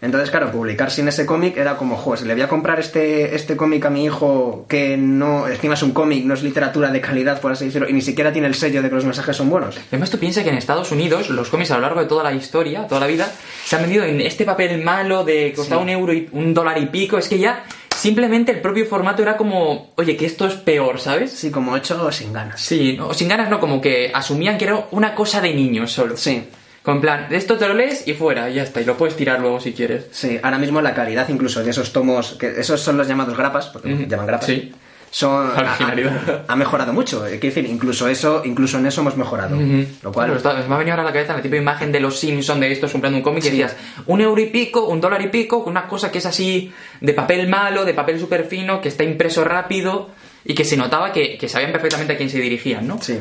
Entonces, 0.00 0.30
claro, 0.32 0.50
publicar 0.50 0.90
sin 0.90 1.06
ese 1.06 1.24
cómic 1.24 1.56
era 1.56 1.76
como, 1.76 1.96
joder, 1.96 2.18
si 2.20 2.26
le 2.26 2.34
voy 2.34 2.42
a 2.42 2.48
comprar 2.48 2.80
este, 2.80 3.36
este 3.36 3.56
cómic 3.56 3.84
a 3.84 3.90
mi 3.90 4.04
hijo 4.04 4.66
que 4.68 4.96
no, 4.96 5.46
encima 5.46 5.74
es 5.74 5.82
un 5.84 5.92
cómic, 5.92 6.24
no 6.24 6.34
es 6.34 6.42
literatura 6.42 6.90
de 6.90 7.00
calidad, 7.00 7.40
por 7.40 7.52
así 7.52 7.66
decirlo, 7.66 7.88
y 7.88 7.92
ni 7.92 8.02
siquiera 8.02 8.32
tiene 8.32 8.48
el 8.48 8.56
sello 8.56 8.82
de 8.82 8.88
que 8.88 8.96
los 8.96 9.04
mensajes 9.04 9.36
son 9.36 9.48
buenos. 9.48 9.78
Además, 9.90 10.10
tú 10.10 10.18
piensas 10.18 10.42
que 10.42 10.50
en 10.50 10.56
Estados 10.56 10.90
Unidos 10.90 11.30
los 11.30 11.48
cómics 11.48 11.70
a 11.70 11.76
lo 11.76 11.82
largo 11.82 12.00
de 12.00 12.06
toda 12.06 12.24
la 12.24 12.32
historia, 12.32 12.88
toda 12.88 13.00
la 13.00 13.06
vida, 13.06 13.32
se 13.64 13.76
han 13.76 13.82
vendido 13.82 14.04
en 14.04 14.20
este 14.20 14.44
papel 14.44 14.82
malo 14.82 15.22
de 15.24 15.52
costar 15.54 15.78
Sí. 15.78 15.82
un 15.84 15.88
euro 15.88 16.12
y 16.12 16.28
un 16.32 16.52
dólar 16.52 16.78
y 16.78 16.86
pico. 16.86 17.16
Es 17.18 17.28
que 17.28 17.38
ya 17.38 17.62
simplemente 18.02 18.50
el 18.50 18.60
propio 18.60 18.84
formato 18.84 19.22
era 19.22 19.36
como, 19.36 19.92
oye, 19.94 20.16
que 20.16 20.26
esto 20.26 20.44
es 20.44 20.54
peor, 20.54 20.98
¿sabes? 20.98 21.30
Sí, 21.30 21.52
como 21.52 21.76
hecho 21.76 22.10
sin 22.10 22.32
ganas. 22.32 22.60
Sí, 22.60 22.96
no, 22.98 23.14
sin 23.14 23.28
ganas 23.28 23.48
no, 23.48 23.60
como 23.60 23.80
que 23.80 24.10
asumían 24.12 24.58
que 24.58 24.64
era 24.64 24.88
una 24.90 25.14
cosa 25.14 25.40
de 25.40 25.54
niños 25.54 25.92
solo. 25.92 26.16
Sí, 26.16 26.48
Con 26.82 27.00
plan, 27.00 27.28
de 27.28 27.36
esto 27.36 27.56
te 27.56 27.68
lo 27.68 27.74
lees 27.74 28.08
y 28.08 28.14
fuera, 28.14 28.50
y 28.50 28.54
ya 28.54 28.64
está, 28.64 28.80
y 28.80 28.84
lo 28.84 28.96
puedes 28.96 29.14
tirar 29.16 29.38
luego 29.38 29.60
si 29.60 29.72
quieres. 29.72 30.06
sí, 30.10 30.40
ahora 30.42 30.58
mismo 30.58 30.80
la 30.82 30.94
calidad 30.94 31.28
incluso 31.28 31.62
de 31.62 31.70
esos 31.70 31.92
tomos, 31.92 32.34
que 32.40 32.48
esos 32.60 32.80
son 32.80 32.96
los 32.96 33.06
llamados 33.06 33.36
grapas, 33.36 33.66
porque 33.68 34.06
llaman 34.08 34.26
grapas. 34.26 34.46
sí. 34.46 34.72
Son, 35.14 35.52
ha, 36.48 36.56
mejorado 36.56 36.94
mucho. 36.94 37.26
eh, 37.26 37.38
Quiero 37.38 37.54
decir, 37.54 37.66
incluso 37.70 38.08
eso, 38.08 38.40
incluso 38.46 38.78
en 38.78 38.86
eso 38.86 39.02
hemos 39.02 39.14
mejorado. 39.18 39.56
Ujú. 39.56 39.84
Lo 40.02 40.10
cual, 40.10 40.34
está- 40.34 40.54
me 40.54 40.74
ha 40.74 40.78
venido 40.78 40.92
ahora 40.94 41.02
a 41.02 41.06
la 41.06 41.12
cabeza 41.12 41.34
la 41.36 41.42
típica 41.42 41.60
imagen 41.60 41.92
de 41.92 42.00
los 42.00 42.18
Simpsons 42.18 42.58
de 42.60 42.72
estos 42.72 42.92
comprando 42.92 43.18
un 43.18 43.22
cómic 43.22 43.40
y 43.44 43.48
Sí. 43.48 43.50
decías 43.50 43.76
un 44.06 44.22
euro 44.22 44.40
y 44.40 44.46
pico, 44.46 44.86
un 44.86 45.02
dólar 45.02 45.20
y 45.20 45.28
pico, 45.28 45.62
con 45.64 45.72
una 45.72 45.86
cosa 45.86 46.10
que 46.10 46.16
es 46.16 46.24
así 46.24 46.72
de 47.02 47.12
papel 47.12 47.46
malo, 47.46 47.84
de 47.84 47.92
papel 47.92 48.18
súper 48.18 48.44
fino, 48.46 48.80
que 48.80 48.88
está 48.88 49.04
impreso 49.04 49.44
rápido 49.44 50.08
y 50.46 50.54
que 50.54 50.64
se 50.64 50.78
notaba 50.78 51.12
que, 51.12 51.36
que 51.36 51.46
sabían 51.46 51.72
perfectamente 51.72 52.14
a 52.14 52.16
quién 52.16 52.30
se 52.30 52.40
dirigían, 52.40 52.88
¿no? 52.88 52.98
Sí. 53.02 53.18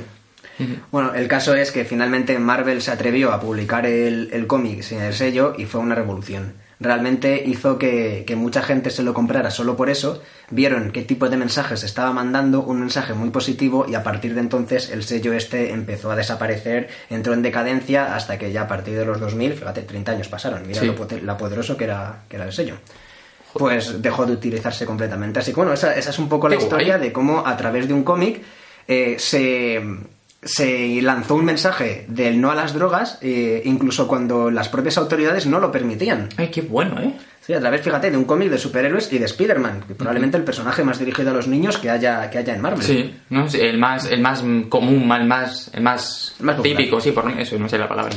Bueno, 0.92 1.14
el 1.16 1.28
caso 1.28 1.56
es 1.56 1.72
que 1.72 1.84
finalmente 1.86 2.38
Marvel 2.40 2.82
se 2.82 2.92
atrevió 2.92 3.34
a 3.34 3.42
publicar 3.42 3.86
el, 3.86 4.30
el 4.32 4.46
cómic 4.48 4.82
sin 4.84 5.02
el 5.02 5.14
sello 5.14 5.56
y 5.58 5.66
fue 5.66 5.82
una 5.82 5.96
revolución. 5.96 6.54
Realmente 6.82 7.44
hizo 7.46 7.78
que, 7.78 8.24
que 8.26 8.36
mucha 8.36 8.64
gente 8.64 8.90
se 8.90 9.04
lo 9.04 9.14
comprara 9.14 9.52
solo 9.52 9.78
por 9.78 9.90
eso, 9.92 10.22
vieron 10.50 10.90
qué 10.92 11.04
tipo 11.04 11.30
de 11.30 11.38
mensajes 11.38 11.84
estaba 11.84 12.12
mandando, 12.12 12.64
un 12.64 12.80
mensaje 12.80 13.14
muy 13.14 13.30
positivo 13.30 13.86
y 13.88 13.94
a 13.94 14.02
partir 14.02 14.34
de 14.34 14.40
entonces 14.42 14.90
el 14.90 15.04
sello 15.04 15.32
este 15.34 15.72
empezó 15.74 16.10
a 16.10 16.16
desaparecer, 16.16 16.90
entró 17.12 17.34
en 17.34 17.44
decadencia 17.44 18.16
hasta 18.16 18.40
que 18.40 18.52
ya 18.52 18.64
a 18.64 18.68
partir 18.68 18.98
de 18.98 19.06
los 19.06 19.20
2000, 19.20 19.54
fíjate, 19.54 19.84
30 19.84 20.12
años 20.14 20.28
pasaron, 20.28 20.66
mira 20.66 20.82
Sí. 20.82 20.92
lo, 21.22 21.38
poderoso 21.38 21.78
que 21.78 21.84
era, 21.84 22.24
que 22.28 22.36
era 22.38 22.46
el 22.46 22.52
sello. 22.52 22.76
Pues 23.54 24.02
dejó 24.02 24.26
de 24.26 24.34
utilizarse 24.34 24.86
completamente. 24.86 25.40
Así 25.40 25.52
que 25.52 25.58
bueno, 25.58 25.74
esa, 25.74 25.94
esa 25.96 26.10
es 26.10 26.18
un 26.20 26.30
poco 26.30 26.50
la 26.50 26.58
Qué 26.58 26.64
historia 26.64 26.96
guay. 26.98 27.08
de 27.10 27.14
cómo 27.14 27.46
a 27.46 27.56
través 27.58 27.88
de 27.88 27.94
un 27.94 28.04
cómic 28.04 28.42
eh, 28.88 29.18
se, 29.20 29.82
se 30.44 31.02
lanzó 31.02 31.36
un 31.36 31.46
mensaje 31.46 32.06
del 32.08 32.42
no 32.42 32.50
a 32.52 32.56
las 32.56 32.74
drogas, 32.74 33.20
eh, 33.22 33.62
incluso 33.66 34.08
cuando 34.08 34.50
las 34.50 34.70
propias 34.70 34.98
autoridades 34.98 35.46
no 35.46 35.60
lo 35.60 35.72
permitían. 35.72 36.30
Ay, 36.38 36.48
qué 36.50 36.62
bueno, 36.62 37.00
¿eh? 37.00 37.14
Sí, 37.42 37.54
a 37.54 37.60
través, 37.60 37.82
fíjate, 37.82 38.12
de 38.12 38.18
un 38.18 38.26
cómic 38.26 38.50
de 38.50 38.58
superhéroes 38.58 39.12
y 39.14 39.18
de 39.18 39.26
Spider-Man, 39.26 39.84
que 39.88 39.96
probablemente 39.96 40.38
el 40.38 40.44
personaje 40.44 40.84
más 40.84 41.00
dirigido 41.00 41.32
a 41.32 41.34
los 41.34 41.48
niños 41.48 41.78
que 41.78 41.90
haya, 41.90 42.30
que 42.30 42.38
haya 42.38 42.54
en 42.54 42.62
Marvel. 42.62 42.84
Sí, 42.84 43.16
¿no? 43.30 43.48
Sí, 43.50 43.60
el 43.60 43.78
más, 43.80 44.06
el 44.06 44.22
más 44.22 44.44
común, 44.70 45.12
el 45.12 45.26
más, 45.26 45.72
el 45.74 45.82
más, 45.82 46.36
El 46.40 46.46
más 46.46 46.56
popular. 46.56 46.78
típico, 46.78 47.02
sí, 47.02 47.12
por 47.12 47.30
eso 47.40 47.58
no 47.58 47.68
sé 47.68 47.78
la 47.78 47.88
palabra. 47.88 48.14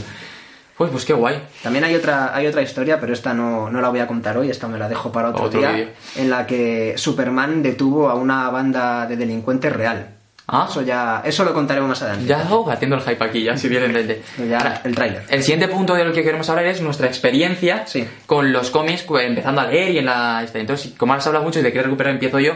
Pues, 0.76 0.90
pues 0.90 1.04
qué 1.04 1.12
guay. 1.12 1.40
También 1.62 1.84
hay 1.84 1.94
otra, 1.94 2.34
hay 2.34 2.46
otra 2.46 2.60
historia, 2.60 2.98
pero 3.00 3.12
esta 3.12 3.32
no, 3.32 3.70
no 3.70 3.80
la 3.80 3.88
voy 3.90 4.00
a 4.00 4.06
contar 4.06 4.36
hoy, 4.36 4.50
esta 4.50 4.66
me 4.68 4.78
la 4.78 4.88
dejo 4.88 5.10
para 5.12 5.30
otro, 5.30 5.44
Otro 5.44 5.60
día, 5.60 5.90
en 6.16 6.30
la 6.30 6.46
que 6.46 6.94
Superman 6.96 7.62
detuvo 7.62 8.08
a 8.10 8.14
una 8.14 8.50
banda 8.50 9.06
de 9.06 9.16
delincuentes 9.16 9.72
real. 9.72 10.08
Ah. 10.46 10.66
Eso 10.68 10.82
ya, 10.82 11.22
eso 11.24 11.42
lo 11.44 11.54
contaremos 11.54 11.88
más 11.88 12.02
adelante. 12.02 12.26
Ya 12.26 12.46
oh, 12.50 12.70
haciendo 12.70 12.96
el 12.96 13.02
hype 13.02 13.24
aquí, 13.24 13.42
ya 13.42 13.56
si 13.56 13.68
bien 13.68 13.84
entendé. 13.84 14.22
Ya, 14.48 14.58
Ahora, 14.58 14.80
el 14.84 14.94
tráiler. 14.94 15.22
El 15.30 15.42
siguiente 15.42 15.68
punto 15.68 15.94
del 15.94 16.12
que 16.12 16.22
queremos 16.22 16.48
hablar 16.50 16.66
es 16.66 16.80
nuestra 16.82 17.06
experiencia 17.06 17.86
Sí. 17.86 18.06
con 18.26 18.52
los 18.52 18.70
cómics, 18.70 19.06
empezando 19.08 19.60
a 19.62 19.66
leer 19.66 19.92
y 19.92 19.98
en 19.98 20.06
la... 20.06 20.42
este, 20.44 20.60
Entonces, 20.60 20.92
como 20.98 21.14
has 21.14 21.26
hablado 21.26 21.44
mucho 21.44 21.60
y 21.60 21.62
de 21.62 21.70
querer 21.72 21.86
recuperar, 21.86 22.12
empiezo 22.12 22.40
yo. 22.40 22.54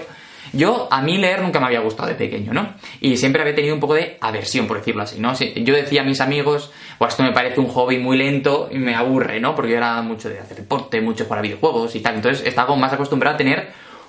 Yo, 0.55 0.89
a 0.91 1.03
mí 1.03 1.19
leer 1.19 1.43
nunca 1.43 1.61
me 1.61 1.67
había 1.67 1.81
gustado 1.81 2.09
de 2.09 2.15
pequeño, 2.15 2.55
¿no? 2.55 2.73
Y 3.01 3.19
siempre 3.19 3.43
había 3.43 3.55
tenido 3.55 3.75
un 3.75 3.81
poco 3.81 3.95
de 3.95 4.17
aversión, 4.21 4.67
por 4.67 4.79
decirlo 4.79 5.03
así, 5.03 5.21
¿no? 5.21 5.35
Sí, 5.35 5.53
Yo 5.57 5.75
decía 5.75 6.01
a 6.01 6.05
mis 6.05 6.23
amigos, 6.23 6.71
pues 6.99 7.11
esto 7.13 7.23
me 7.23 7.33
parece 7.33 7.61
un 7.61 7.69
hobby 7.69 7.99
muy 7.99 8.17
lento 8.17 8.69
y 8.71 8.79
me 8.79 8.95
aburre, 8.95 9.41
¿no? 9.41 9.55
Porque 9.55 9.73
yo 9.73 9.77
era 9.77 10.01
mucho 10.01 10.31
de 10.31 10.39
hacer 10.41 10.57
deporte, 10.57 11.03
mucho 11.03 11.29
para 11.29 11.43
videojuegos 11.43 11.95
y 11.97 12.01
tal. 12.01 12.15
Entonces, 12.15 12.47
estaba 12.47 12.67
como 12.69 12.81
más 12.81 12.93
acostumbrado 12.95 13.35
a 13.35 13.37
tener 13.39 13.69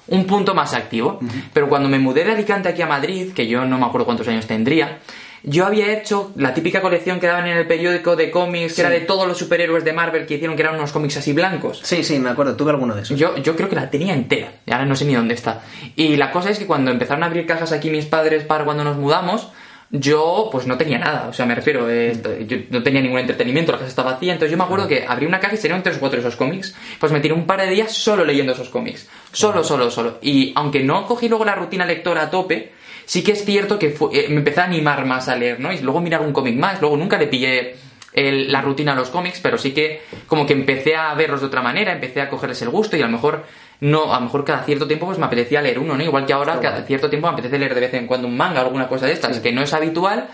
un 0.09 0.25
punto 0.25 0.53
más 0.53 0.73
activo. 0.73 1.19
Pero 1.53 1.69
cuando 1.69 1.89
me 1.89 1.99
mudé 1.99 2.23
de 2.23 2.31
Alicante 2.31 2.69
aquí 2.69 2.81
a 2.81 2.87
Madrid, 2.87 3.33
que 3.33 3.47
yo 3.47 3.65
no 3.65 3.77
me 3.77 3.85
acuerdo 3.85 4.05
cuántos 4.05 4.27
años 4.27 4.47
tendría, 4.47 4.99
yo 5.43 5.65
había 5.65 5.93
hecho 5.93 6.31
la 6.35 6.53
típica 6.53 6.81
colección 6.81 7.19
que 7.19 7.27
daban 7.27 7.47
en 7.47 7.57
el 7.57 7.65
periódico 7.65 8.15
de 8.15 8.29
cómics, 8.29 8.75
que 8.75 8.81
era 8.81 8.89
de 8.89 9.01
todos 9.01 9.27
los 9.27 9.37
superhéroes 9.37 9.85
de 9.85 9.93
Marvel 9.93 10.25
que 10.25 10.35
hicieron, 10.35 10.55
que 10.55 10.63
eran 10.63 10.75
unos 10.75 10.91
cómics 10.91 11.17
así 11.17 11.33
blancos. 11.33 11.79
Sí, 11.83 12.03
sí, 12.03 12.19
me 12.19 12.29
acuerdo, 12.29 12.55
tuve 12.55 12.71
alguno 12.71 12.95
de 12.95 13.03
esos. 13.03 13.17
Yo, 13.17 13.37
yo 13.37 13.55
creo 13.55 13.69
que 13.69 13.75
la 13.75 13.89
tenía 13.89 14.13
entera, 14.13 14.51
y 14.65 14.71
ahora 14.71 14.85
no 14.85 14.95
sé 14.95 15.05
ni 15.05 15.15
dónde 15.15 15.35
está. 15.35 15.61
Y 15.95 16.17
la 16.17 16.31
cosa 16.31 16.49
es 16.49 16.59
que 16.59 16.65
cuando 16.65 16.91
empezaron 16.91 17.23
a 17.23 17.27
abrir 17.27 17.45
cajas 17.45 17.71
aquí 17.71 17.89
mis 17.89 18.05
padres 18.05 18.43
para 18.43 18.65
cuando 18.65 18.83
nos 18.83 18.97
mudamos, 18.97 19.49
yo 19.91 20.49
pues 20.51 20.67
no 20.67 20.77
tenía 20.77 20.99
nada, 20.99 21.27
o 21.29 21.33
sea, 21.33 21.45
me 21.47 21.55
refiero, 21.55 21.89
eh, 21.89 22.13
yo 22.47 22.57
no 22.69 22.83
tenía 22.83 23.01
ningún 23.01 23.19
entretenimiento, 23.19 23.71
la 23.71 23.79
casa 23.79 23.89
estaba 23.89 24.11
vacía, 24.13 24.33
entonces 24.33 24.51
yo 24.51 24.57
me 24.57 24.63
acuerdo 24.63 24.87
que 24.87 25.05
abrí 25.07 25.25
una 25.25 25.39
caja 25.39 25.55
y 25.55 25.57
serían 25.57 25.81
tres 25.81 25.97
o 25.97 25.99
cuatro 25.99 26.21
de 26.21 26.27
esos 26.27 26.37
cómics, 26.37 26.75
pues 26.99 27.11
me 27.11 27.19
tiré 27.19 27.33
un 27.33 27.47
par 27.47 27.59
de 27.61 27.69
días 27.71 27.91
solo 27.91 28.23
leyendo 28.23 28.53
esos 28.53 28.69
cómics, 28.69 29.09
solo, 29.31 29.63
solo, 29.63 29.89
solo. 29.89 30.19
Y 30.21 30.51
aunque 30.55 30.83
no 30.83 31.07
cogí 31.07 31.27
luego 31.27 31.43
la 31.43 31.55
rutina 31.55 31.85
lectora 31.85 32.23
a 32.23 32.29
tope, 32.29 32.71
sí 33.05 33.23
que 33.23 33.31
es 33.31 33.43
cierto 33.43 33.79
que 33.79 33.89
fue- 33.89 34.09
eh, 34.13 34.29
me 34.29 34.37
empecé 34.37 34.61
a 34.61 34.65
animar 34.65 35.05
más 35.05 35.27
a 35.27 35.35
leer, 35.35 35.59
¿no? 35.59 35.73
Y 35.73 35.79
luego 35.79 36.01
mirar 36.01 36.21
un 36.21 36.33
cómic 36.33 36.55
más, 36.55 36.79
luego 36.81 36.95
nunca 36.95 37.17
le 37.17 37.25
pillé 37.25 37.75
el- 38.13 38.51
la 38.51 38.61
rutina 38.61 38.91
a 38.93 38.95
los 38.95 39.09
cómics, 39.09 39.39
pero 39.41 39.57
sí 39.57 39.71
que 39.71 40.01
como 40.27 40.45
que 40.45 40.53
empecé 40.53 40.95
a 40.95 41.13
verlos 41.15 41.41
de 41.41 41.47
otra 41.47 41.61
manera, 41.63 41.93
empecé 41.93 42.21
a 42.21 42.29
cogerles 42.29 42.61
el 42.61 42.69
gusto 42.69 42.95
y 42.95 43.01
a 43.01 43.05
lo 43.05 43.11
mejor 43.11 43.43
no, 43.81 44.13
a 44.13 44.19
lo 44.19 44.25
mejor 44.25 44.43
cada 44.45 44.63
cierto 44.63 44.87
tiempo 44.87 45.05
pues 45.05 45.17
me 45.17 45.25
apetecía 45.25 45.61
leer 45.61 45.79
uno, 45.79 45.95
¿no? 45.95 46.03
Igual 46.03 46.25
que 46.25 46.33
ahora 46.33 46.59
cada 46.59 46.83
cierto 46.83 47.09
tiempo 47.09 47.27
me 47.27 47.33
apetece 47.33 47.57
leer 47.57 47.73
de 47.75 47.81
vez 47.81 47.93
en 47.93 48.07
cuando 48.07 48.27
un 48.27 48.35
manga 48.35 48.61
o 48.61 48.65
alguna 48.65 48.87
cosa 48.87 49.05
de 49.05 49.13
estas, 49.13 49.39
que 49.39 49.51
no 49.51 49.61
es 49.61 49.73
habitual, 49.73 50.27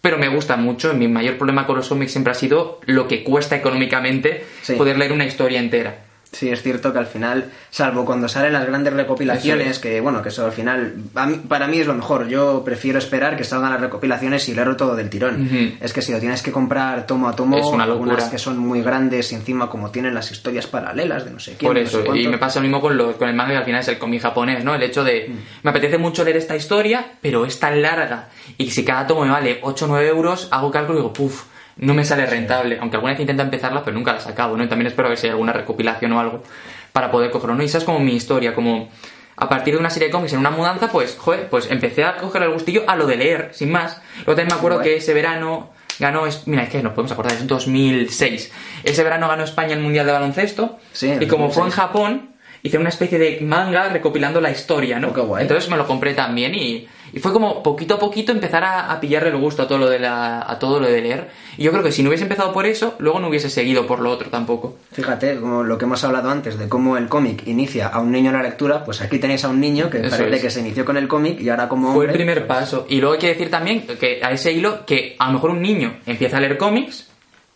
pero 0.00 0.18
me 0.18 0.28
gusta 0.28 0.56
mucho. 0.56 0.92
Mi 0.94 1.08
mayor 1.08 1.36
problema 1.36 1.66
con 1.66 1.76
los 1.76 1.88
cómics 1.88 2.12
siempre 2.12 2.30
ha 2.32 2.34
sido 2.34 2.80
lo 2.86 3.08
que 3.08 3.22
cuesta 3.24 3.56
económicamente 3.56 4.44
Sí. 4.62 4.74
poder 4.74 4.98
leer 4.98 5.12
una 5.12 5.24
historia 5.24 5.58
entera. 5.60 5.96
Sí, 6.32 6.48
es 6.48 6.62
cierto 6.62 6.94
que 6.94 6.98
al 6.98 7.06
final, 7.06 7.50
salvo 7.70 8.06
cuando 8.06 8.26
salen 8.26 8.54
las 8.54 8.64
grandes 8.66 8.94
recopilaciones, 8.94 9.68
es. 9.68 9.78
que 9.78 10.00
bueno, 10.00 10.22
que 10.22 10.30
eso 10.30 10.46
al 10.46 10.52
final, 10.52 10.94
mí- 11.26 11.42
para 11.46 11.66
mí 11.68 11.78
es 11.78 11.86
lo 11.86 11.92
mejor. 11.92 12.26
Yo 12.26 12.62
prefiero 12.64 12.98
esperar 12.98 13.36
que 13.36 13.44
salgan 13.44 13.70
las 13.70 13.80
recopilaciones 13.82 14.48
y 14.48 14.54
leerlo 14.54 14.76
todo 14.76 14.96
del 14.96 15.10
tirón. 15.10 15.76
Es 15.80 15.92
que 15.92 16.00
si 16.00 16.10
lo 16.10 16.18
tienes 16.20 16.42
que 16.42 16.50
comprar 16.50 17.06
tomo 17.06 17.28
a 17.28 17.36
tomo, 17.36 17.58
Es 17.58 17.66
una 17.66 17.84
algunas 17.84 18.24
que 18.30 18.38
son 18.38 18.56
muy 18.56 18.80
grandes 18.82 19.30
y 19.32 19.34
encima 19.34 19.68
como 19.68 19.90
tienen 19.90 20.14
las 20.14 20.30
historias 20.32 20.66
paralelas 20.66 21.26
de 21.26 21.32
no 21.32 21.38
sé 21.38 21.56
quién. 21.58 21.68
Por 21.68 21.76
no 21.76 21.82
eso, 21.82 22.02
sé 22.02 22.18
y 22.18 22.26
me 22.28 22.38
pasa 22.38 22.60
lo 22.60 22.62
mismo 22.62 22.80
con, 22.80 22.96
lo- 22.96 23.16
con 23.18 23.28
el 23.28 23.34
manga 23.34 23.50
que 23.52 23.58
al 23.58 23.64
final 23.66 23.80
es 23.82 23.88
el 23.88 23.98
cómic 23.98 24.22
japonés, 24.22 24.64
¿no? 24.64 24.74
El 24.74 24.82
hecho 24.82 25.04
de, 25.04 25.26
Mm. 25.28 25.36
me 25.64 25.70
apetece 25.70 25.98
mucho 25.98 26.24
leer 26.24 26.38
esta 26.38 26.56
historia, 26.56 27.04
pero 27.20 27.44
es 27.44 27.60
tan 27.60 27.82
larga, 27.82 28.28
y 28.56 28.70
si 28.70 28.84
cada 28.86 29.06
tomo 29.06 29.24
me 29.26 29.30
vale 29.30 29.58
8 29.62 29.84
o 29.84 29.88
9 29.88 30.08
euros, 30.08 30.48
hago 30.50 30.70
cálculo 30.70 30.98
y 30.98 31.02
digo, 31.02 31.12
puf, 31.12 31.44
no 31.82 31.94
me 31.94 32.04
sale 32.04 32.26
rentable, 32.26 32.78
aunque 32.80 32.96
alguna 32.96 33.12
vez 33.12 33.20
intento 33.20 33.42
empezarla, 33.42 33.82
pero 33.84 33.96
nunca 33.96 34.12
las 34.12 34.26
acabo, 34.26 34.56
¿no? 34.56 34.64
Y 34.64 34.68
también 34.68 34.86
espero 34.86 35.06
a 35.06 35.10
ver 35.10 35.18
si 35.18 35.26
hay 35.26 35.32
alguna 35.32 35.52
recopilación 35.52 36.12
o 36.12 36.20
algo 36.20 36.42
para 36.92 37.10
poder 37.10 37.30
cogerlo, 37.30 37.54
¿no? 37.56 37.62
Y 37.62 37.66
esa 37.66 37.78
es 37.78 37.84
como 37.84 37.98
mi 38.00 38.14
historia, 38.14 38.54
como 38.54 38.88
a 39.36 39.48
partir 39.48 39.74
de 39.74 39.80
una 39.80 39.90
serie 39.90 40.08
de 40.08 40.12
cómics 40.12 40.32
en 40.32 40.38
una 40.38 40.50
mudanza, 40.50 40.88
pues, 40.88 41.16
joder, 41.18 41.48
pues 41.48 41.70
empecé 41.70 42.04
a 42.04 42.16
coger 42.16 42.42
el 42.44 42.50
gustillo 42.52 42.84
a 42.86 42.96
lo 42.96 43.06
de 43.06 43.16
leer, 43.16 43.50
sin 43.52 43.70
más. 43.72 44.00
Luego 44.18 44.36
también 44.36 44.48
me 44.48 44.54
acuerdo 44.54 44.80
que 44.80 44.96
ese 44.96 45.12
verano 45.14 45.70
ganó, 45.98 46.26
es- 46.26 46.46
mira, 46.46 46.62
es 46.64 46.68
que 46.70 46.82
nos 46.82 46.92
podemos 46.92 47.12
acordar, 47.12 47.32
es 47.32 47.46
2006. 47.46 48.52
Ese 48.84 49.02
verano 49.02 49.28
ganó 49.28 49.42
España 49.44 49.74
el 49.74 49.80
Mundial 49.80 50.06
de 50.06 50.12
Baloncesto, 50.12 50.78
Sí, 50.92 51.12
y 51.20 51.26
como 51.26 51.50
fue 51.50 51.64
en 51.64 51.70
2006. 51.70 51.74
Japón, 51.74 52.30
hice 52.62 52.78
una 52.78 52.90
especie 52.90 53.18
de 53.18 53.40
manga 53.40 53.88
recopilando 53.88 54.40
la 54.40 54.50
historia, 54.50 54.98
¿no? 54.98 55.08
Oh, 55.08 55.12
qué 55.14 55.20
guay. 55.20 55.42
Entonces 55.42 55.68
me 55.70 55.76
lo 55.76 55.86
compré 55.86 56.14
también 56.14 56.54
y, 56.54 56.86
y 57.12 57.18
fue 57.18 57.32
como 57.32 57.62
poquito 57.62 57.94
a 57.94 57.98
poquito 57.98 58.30
empezar 58.32 58.62
a, 58.62 58.92
a 58.92 59.00
pillarle 59.00 59.30
el 59.30 59.36
gusto 59.36 59.62
a 59.62 59.66
todo 59.68 59.78
lo 59.78 59.88
de 59.90 59.98
la, 59.98 60.40
a 60.48 60.58
todo 60.58 60.78
lo 60.78 60.86
de 60.86 61.00
leer. 61.02 61.30
Y 61.58 61.64
yo 61.64 61.72
creo 61.72 61.82
que 61.82 61.90
si 61.92 62.02
no 62.02 62.08
hubiese 62.08 62.22
empezado 62.22 62.52
por 62.52 62.64
eso, 62.66 62.94
luego 62.98 63.18
no 63.18 63.28
hubiese 63.28 63.50
seguido 63.50 63.86
por 63.86 63.98
lo 64.00 64.10
otro 64.10 64.30
tampoco. 64.30 64.76
Fíjate, 64.92 65.40
como 65.40 65.64
lo 65.64 65.76
que 65.76 65.84
hemos 65.86 66.02
hablado 66.04 66.30
antes 66.30 66.56
de 66.58 66.68
cómo 66.68 66.96
el 66.96 67.08
cómic 67.08 67.46
inicia 67.46 67.88
a 67.88 67.98
un 68.00 68.12
niño 68.12 68.30
en 68.30 68.36
la 68.36 68.42
lectura, 68.42 68.84
pues 68.84 69.00
aquí 69.02 69.18
tenéis 69.18 69.44
a 69.44 69.48
un 69.48 69.60
niño 69.60 69.90
que 69.90 69.98
Eso 69.98 70.10
parece 70.10 70.36
es. 70.36 70.42
que 70.42 70.50
se 70.50 70.60
inició 70.60 70.84
con 70.84 70.96
el 70.96 71.08
cómic 71.08 71.40
y 71.40 71.48
ahora 71.48 71.68
como 71.68 71.92
Fue 71.92 72.06
el 72.06 72.12
primer 72.12 72.46
pues, 72.46 72.60
paso. 72.60 72.86
Y 72.88 73.00
luego 73.00 73.14
hay 73.14 73.20
que 73.20 73.28
decir 73.28 73.50
también 73.50 73.84
que 73.98 74.20
a 74.22 74.30
ese 74.30 74.52
hilo 74.52 74.86
que 74.86 75.16
a 75.18 75.26
lo 75.26 75.32
mejor 75.32 75.50
un 75.50 75.60
niño 75.62 75.96
empieza 76.06 76.36
a 76.36 76.40
leer 76.40 76.56
cómics 76.56 77.08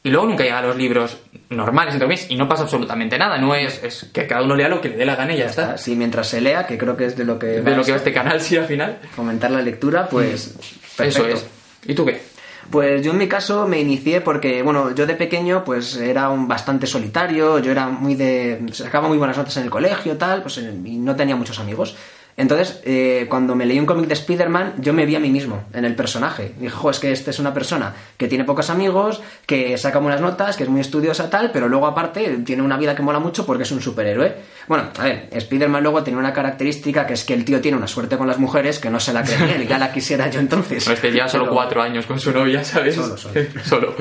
y 0.06 0.10
luego 0.10 0.28
nunca 0.28 0.44
llega 0.44 0.60
a 0.60 0.62
los 0.62 0.76
libros 0.76 1.16
normales, 1.50 1.94
entre 1.94 2.06
comillas, 2.06 2.30
y 2.30 2.36
no 2.36 2.48
pasa 2.48 2.62
absolutamente 2.62 3.18
nada. 3.18 3.38
No 3.38 3.56
es, 3.56 3.82
es 3.82 4.08
que 4.12 4.24
cada 4.28 4.44
uno 4.44 4.54
lea 4.54 4.68
lo 4.68 4.80
que 4.80 4.88
le 4.90 4.98
dé 4.98 5.04
la 5.04 5.16
gana 5.16 5.34
y 5.34 5.38
ya, 5.38 5.46
está. 5.46 5.76
Sí, 5.76 5.96
mientras 5.96 6.28
se 6.28 6.40
lea, 6.40 6.64
que 6.64 6.78
creo 6.78 6.96
que 6.96 7.06
es 7.06 7.16
de 7.16 7.24
lo 7.24 7.40
que 7.40 7.46
De 7.46 7.74
lo 7.74 7.82
que 7.82 7.90
va 7.90 7.96
este 7.96 8.12
canal, 8.12 8.40
sí, 8.40 8.56
al 8.56 8.66
final. 8.66 8.98
fomentar 9.16 9.50
la 9.50 9.60
lectura, 9.62 10.06
pues 10.08 10.54
Eso 10.96 11.22
perfecto. 11.24 11.28
es. 11.28 11.46
¿Y 11.86 11.94
tú 11.96 12.06
qué? 12.06 12.22
Pues 12.70 13.04
yo 13.04 13.10
en 13.10 13.18
mi 13.18 13.26
caso 13.26 13.66
me 13.66 13.80
inicié 13.80 14.20
porque, 14.20 14.62
bueno, 14.62 14.94
yo 14.94 15.06
de 15.06 15.16
pequeño 15.16 15.64
pues 15.64 15.96
era 15.96 16.28
un 16.28 16.46
bastante 16.46 16.86
solitario, 16.86 17.58
yo 17.58 17.72
era 17.72 17.88
muy 17.88 18.14
de... 18.14 18.64
sacaba 18.70 19.08
muy 19.08 19.18
buenas 19.18 19.36
notas 19.36 19.56
en 19.56 19.64
el 19.64 19.70
colegio, 19.70 20.16
tal, 20.16 20.42
pues 20.42 20.58
y 20.58 20.98
no 20.98 21.16
tenía 21.16 21.34
muchos 21.34 21.58
amigos. 21.58 21.96
Entonces, 22.38 22.82
eh, 22.84 23.26
cuando 23.30 23.54
me 23.54 23.64
leí 23.64 23.78
un 23.80 23.86
cómic 23.86 24.06
de 24.08 24.12
Spider-Man, 24.14 24.74
yo 24.78 24.92
me 24.92 25.06
vi 25.06 25.16
a 25.16 25.20
mí 25.20 25.30
mismo 25.30 25.64
en 25.72 25.86
el 25.86 25.94
personaje. 25.94 26.52
Dije, 26.58 26.70
jo, 26.70 26.90
es 26.90 26.98
que 26.98 27.10
este 27.10 27.30
es 27.30 27.38
una 27.38 27.54
persona 27.54 27.94
que 28.18 28.28
tiene 28.28 28.44
pocos 28.44 28.68
amigos, 28.68 29.22
que 29.46 29.78
saca 29.78 30.00
buenas 30.00 30.20
notas, 30.20 30.56
que 30.58 30.64
es 30.64 30.68
muy 30.68 30.82
estudiosa, 30.82 31.30
tal, 31.30 31.50
pero 31.50 31.66
luego 31.68 31.86
aparte 31.86 32.40
tiene 32.44 32.60
una 32.62 32.76
vida 32.76 32.94
que 32.94 33.02
mola 33.02 33.20
mucho 33.20 33.46
porque 33.46 33.62
es 33.62 33.72
un 33.72 33.80
superhéroe. 33.80 34.34
Bueno, 34.68 34.90
a 34.98 35.04
ver, 35.04 35.28
Spider-Man 35.32 35.82
luego 35.82 36.02
tiene 36.02 36.18
una 36.18 36.34
característica 36.34 37.06
que 37.06 37.14
es 37.14 37.24
que 37.24 37.32
el 37.32 37.44
tío 37.46 37.62
tiene 37.62 37.78
una 37.78 37.86
suerte 37.86 38.18
con 38.18 38.26
las 38.26 38.38
mujeres 38.38 38.78
que 38.80 38.90
no 38.90 39.00
se 39.00 39.14
la 39.14 39.22
cree 39.22 39.56
él, 39.56 39.66
ya 39.66 39.78
la 39.78 39.90
quisiera 39.90 40.28
yo 40.28 40.38
entonces. 40.40 40.86
Este 40.86 41.10
lleva 41.10 41.28
solo 41.28 41.44
Pero- 41.44 41.54
cuatro 41.54 41.80
años 41.80 42.04
con 42.04 42.20
su 42.20 42.32
novia, 42.32 42.62
¿sabes? 42.64 42.96
Solo, 42.96 43.16
solo. 43.16 43.34
Solo. 43.64 43.94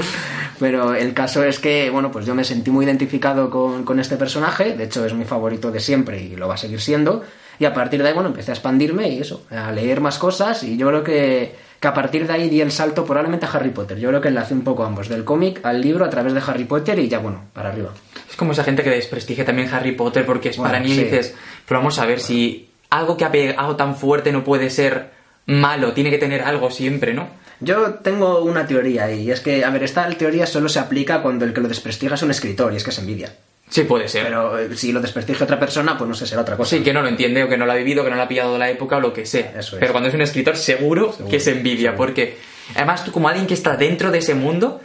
Pero 0.60 0.94
el 0.94 1.14
caso 1.14 1.44
es 1.44 1.60
que, 1.60 1.90
bueno, 1.90 2.12
pues 2.12 2.26
yo 2.26 2.36
me 2.36 2.44
sentí 2.44 2.70
muy 2.72 2.86
identificado 2.86 3.50
con, 3.50 3.84
con 3.84 4.00
este 4.00 4.18
personaje, 4.18 4.74
de 4.76 4.86
hecho 4.86 5.06
es 5.06 5.14
mi 5.14 5.26
favorito 5.26 5.72
de 5.72 5.80
siempre 5.80 6.22
y 6.22 6.36
lo 6.36 6.48
va 6.48 6.56
a 6.56 6.58
seguir 6.58 6.80
siendo, 6.82 7.24
y 7.60 7.66
a 7.66 7.74
partir 7.74 8.02
de 8.02 8.10
ahí, 8.10 8.14
bueno, 8.14 8.30
empecé 8.30 8.52
a 8.52 8.54
expandirme 8.54 9.10
y 9.10 9.20
eso, 9.20 9.46
a 9.50 9.72
leer 9.72 10.02
más 10.02 10.18
cosas, 10.18 10.64
y 10.64 10.78
yo 10.78 10.88
creo 10.88 11.04
que, 11.04 11.56
que 11.80 11.88
a 11.88 11.94
partir 11.94 12.28
de 12.28 12.34
ahí 12.34 12.50
di 12.50 12.62
el 12.62 12.72
salto 12.72 13.06
probablemente 13.06 13.46
a 13.46 13.50
Harry 13.50 13.70
Potter. 13.70 13.98
Yo 13.98 14.10
creo 14.10 14.22
que 14.22 14.30
enlacé 14.30 14.54
un 14.54 14.64
poco 14.64 14.84
ambos, 14.84 15.10
del 15.10 15.24
cómic 15.24 15.60
al 15.64 15.82
libro 15.82 16.06
a 16.06 16.10
través 16.10 16.34
de 16.34 16.42
Harry 16.46 16.66
Potter 16.66 16.98
y 17.00 17.08
ya, 17.08 17.20
bueno, 17.20 17.44
para 17.54 17.70
arriba. 17.70 17.92
Es 18.30 18.36
como 18.36 18.52
esa 18.54 18.64
gente 18.64 18.84
que 18.84 18.90
desprestigia 18.90 19.46
también 19.46 19.74
Harry 19.74 19.94
Potter 19.94 20.26
porque 20.26 20.50
es 20.50 20.58
Bueno, 20.58 20.72
para 20.72 20.84
niños 20.84 20.98
y 20.98 21.02
sí. 21.02 21.06
dices, 21.06 21.36
pero 21.68 21.80
vamos 21.80 22.00
a 22.00 22.06
ver 22.06 22.20
si 22.20 22.70
algo 22.90 23.18
que 23.18 23.26
ha 23.26 23.32
pegado 23.32 23.76
tan 23.76 23.96
fuerte 23.96 24.32
no 24.32 24.44
puede 24.44 24.70
ser 24.70 25.12
malo, 25.46 25.94
tiene 25.94 26.10
que 26.10 26.18
tener 26.18 26.42
algo 26.42 26.72
siempre, 26.72 27.14
¿no? 27.14 27.28
Yo 27.62 27.96
tengo 27.96 28.42
una 28.42 28.68
teoría 28.68 29.12
y 29.12 29.32
es 29.32 29.40
que, 29.40 29.64
a 29.64 29.70
ver, 29.70 29.84
esta 29.84 30.10
teoría 30.10 30.46
solo 30.46 30.68
se 30.68 30.80
aplica 30.80 31.22
cuando 31.22 31.46
el 31.46 31.54
que 31.54 31.62
lo 31.62 31.68
desprestigia 31.70 32.16
es 32.16 32.22
un 32.22 32.32
escritor 32.32 32.74
y 32.74 32.78
es 32.78 32.84
que 32.84 32.90
es 32.90 33.00
envidia. 33.00 33.34
Sí, 33.70 33.84
puede 33.84 34.08
ser. 34.08 34.24
Pero 34.26 34.60
eh, 34.60 34.78
si 34.78 34.92
lo 34.92 35.02
desprestigia 35.02 35.44
otra 35.44 35.60
persona, 35.60 35.98
pues 35.98 36.08
no 36.08 36.14
sé, 36.14 36.28
será 36.28 36.42
otra 36.42 36.56
cosa. 36.56 36.76
Sí, 36.76 36.84
que 36.84 36.94
no 36.94 37.02
lo 37.02 37.08
entiende 37.08 37.44
o 37.44 37.50
que 37.50 37.58
no 37.58 37.66
lo 37.66 37.72
ha 37.72 37.76
vivido, 37.76 38.04
que 38.04 38.10
no 38.10 38.16
lo 38.16 38.22
ha 38.22 38.28
pillado 38.28 38.58
la 38.58 38.70
época 38.70 38.98
o 38.98 39.00
lo 39.00 39.12
que 39.12 39.26
sea. 39.26 39.54
Eso 39.58 39.76
es. 39.76 39.80
Pero 39.80 39.92
cuando 39.92 40.10
es 40.10 40.16
un 40.16 40.22
escritor, 40.22 40.56
seguro, 40.56 41.16
que 41.30 41.38
es 41.38 41.48
envidia, 41.48 41.96
porque 41.96 42.38
además 42.76 43.04
tú 43.04 43.12
como 43.12 43.28
alguien 43.28 43.48
que 43.48 43.54
está 43.54 43.76
dentro 43.76 44.12
de 44.12 44.20
ese 44.20 44.36
mundo, 44.36 44.82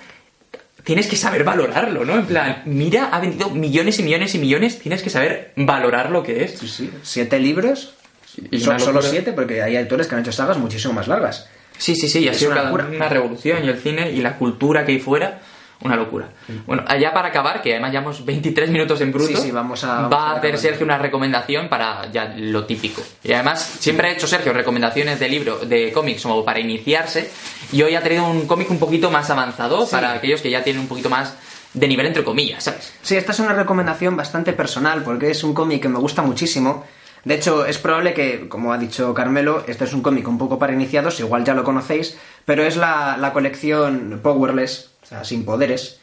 tienes 0.84 1.06
que 1.06 1.16
saber 1.16 1.44
valorarlo, 1.44 2.04
¿no? 2.04 2.14
En 2.14 2.26
plan, 2.26 2.62
mira, 2.64 3.10
ha 3.12 3.20
vendido 3.20 3.50
millones 3.50 3.98
y 3.98 4.02
millones 4.02 4.34
y 4.34 4.38
millones, 4.38 4.78
tienes 4.78 5.02
que 5.02 5.10
saber 5.10 5.52
valorar 5.56 6.10
lo 6.10 6.22
que 6.22 6.44
es. 6.44 6.58
Sí, 6.58 6.68
sí. 6.68 6.90
Siete 7.02 7.38
libros. 7.38 7.94
Y 8.50 8.60
Son 8.60 8.78
solo 8.80 9.02
siete, 9.02 9.32
porque 9.32 9.62
hay 9.62 9.76
autores 9.76 10.06
que 10.06 10.14
han 10.14 10.22
hecho 10.22 10.32
sagas 10.32 10.56
muchísimo 10.56 10.94
más 10.94 11.08
largas. 11.08 11.48
Sí, 11.76 11.94
sí, 11.96 12.08
sí, 12.08 12.20
y 12.20 12.28
ha 12.28 12.34
sido 12.34 12.52
una 12.52 12.70
una 12.72 13.08
revolución 13.08 13.64
y 13.64 13.68
el 13.68 13.78
cine 13.78 14.10
y 14.10 14.20
la 14.20 14.36
cultura 14.36 14.84
que 14.84 14.92
hay 14.92 15.00
fuera, 15.00 15.40
una 15.82 15.96
locura. 15.96 16.28
Bueno, 16.66 16.84
allá 16.86 17.12
para 17.12 17.28
acabar, 17.28 17.62
que 17.62 17.72
además 17.72 17.90
llevamos 17.92 18.24
23 18.24 18.70
minutos 18.70 19.00
en 19.00 19.12
bruto, 19.12 19.28
Sí, 19.28 19.36
sí, 19.36 19.50
vamos 19.50 19.82
a- 19.84 19.94
vamos 20.02 20.12
va 20.12 20.30
a 20.30 20.32
a 20.32 20.36
hacer. 20.36 20.58
Sergio 20.58 20.84
una 20.84 20.98
recomendación 20.98 21.68
para 21.68 22.10
ya 22.12 22.34
lo 22.36 22.64
típico. 22.66 23.02
Y 23.24 23.32
además 23.32 23.60
siempre 23.80 24.08
ha 24.08 24.12
hecho 24.12 24.26
Sergio 24.26 24.52
recomendaciones 24.52 25.18
de 25.18 25.28
libro, 25.28 25.58
de 25.60 25.90
cómics 25.92 26.22
como 26.22 26.44
para 26.44 26.60
iniciarse, 26.60 27.30
y 27.72 27.82
hoy 27.82 27.94
ha 27.94 28.02
traído 28.02 28.26
un 28.28 28.46
cómic 28.46 28.70
un 28.70 28.78
poquito 28.78 29.10
más 29.10 29.30
avanzado 29.30 29.88
para 29.88 30.12
aquellos 30.12 30.42
que 30.42 30.50
ya 30.50 30.62
tienen 30.62 30.82
un 30.82 30.88
poquito 30.88 31.08
más 31.08 31.34
de 31.72 31.86
nivel 31.88 32.06
entre 32.06 32.24
comillas, 32.24 32.64
¿sabes? 32.64 32.92
Sí, 33.00 33.16
esta 33.16 33.32
es 33.32 33.38
una 33.38 33.54
recomendación 33.54 34.16
bastante 34.16 34.52
personal, 34.52 35.02
porque 35.04 35.30
es 35.30 35.44
un 35.44 35.54
cómic 35.54 35.80
que 35.82 35.88
me 35.88 35.98
gusta 36.00 36.20
muchísimo. 36.20 36.84
De 37.24 37.34
hecho, 37.34 37.64
es 37.66 37.78
probable 37.78 38.12
que, 38.14 38.48
como 38.48 38.72
ha 38.72 38.78
dicho 38.78 39.12
Carmelo, 39.14 39.62
este 39.68 39.84
es 39.84 39.92
un 39.92 40.00
cómic 40.02 40.26
un 40.26 40.36
poco 40.38 40.58
para 40.58 40.72
iniciados, 40.72 41.20
igual 41.20 41.44
ya 41.44 41.54
lo 41.54 41.62
conocéis, 41.64 42.16
pero 42.44 42.64
es 42.64 42.76
la, 42.76 43.16
la 43.18 43.32
colección 43.32 44.20
Powerless, 44.22 44.89
sin 45.23 45.44
poderes, 45.44 46.01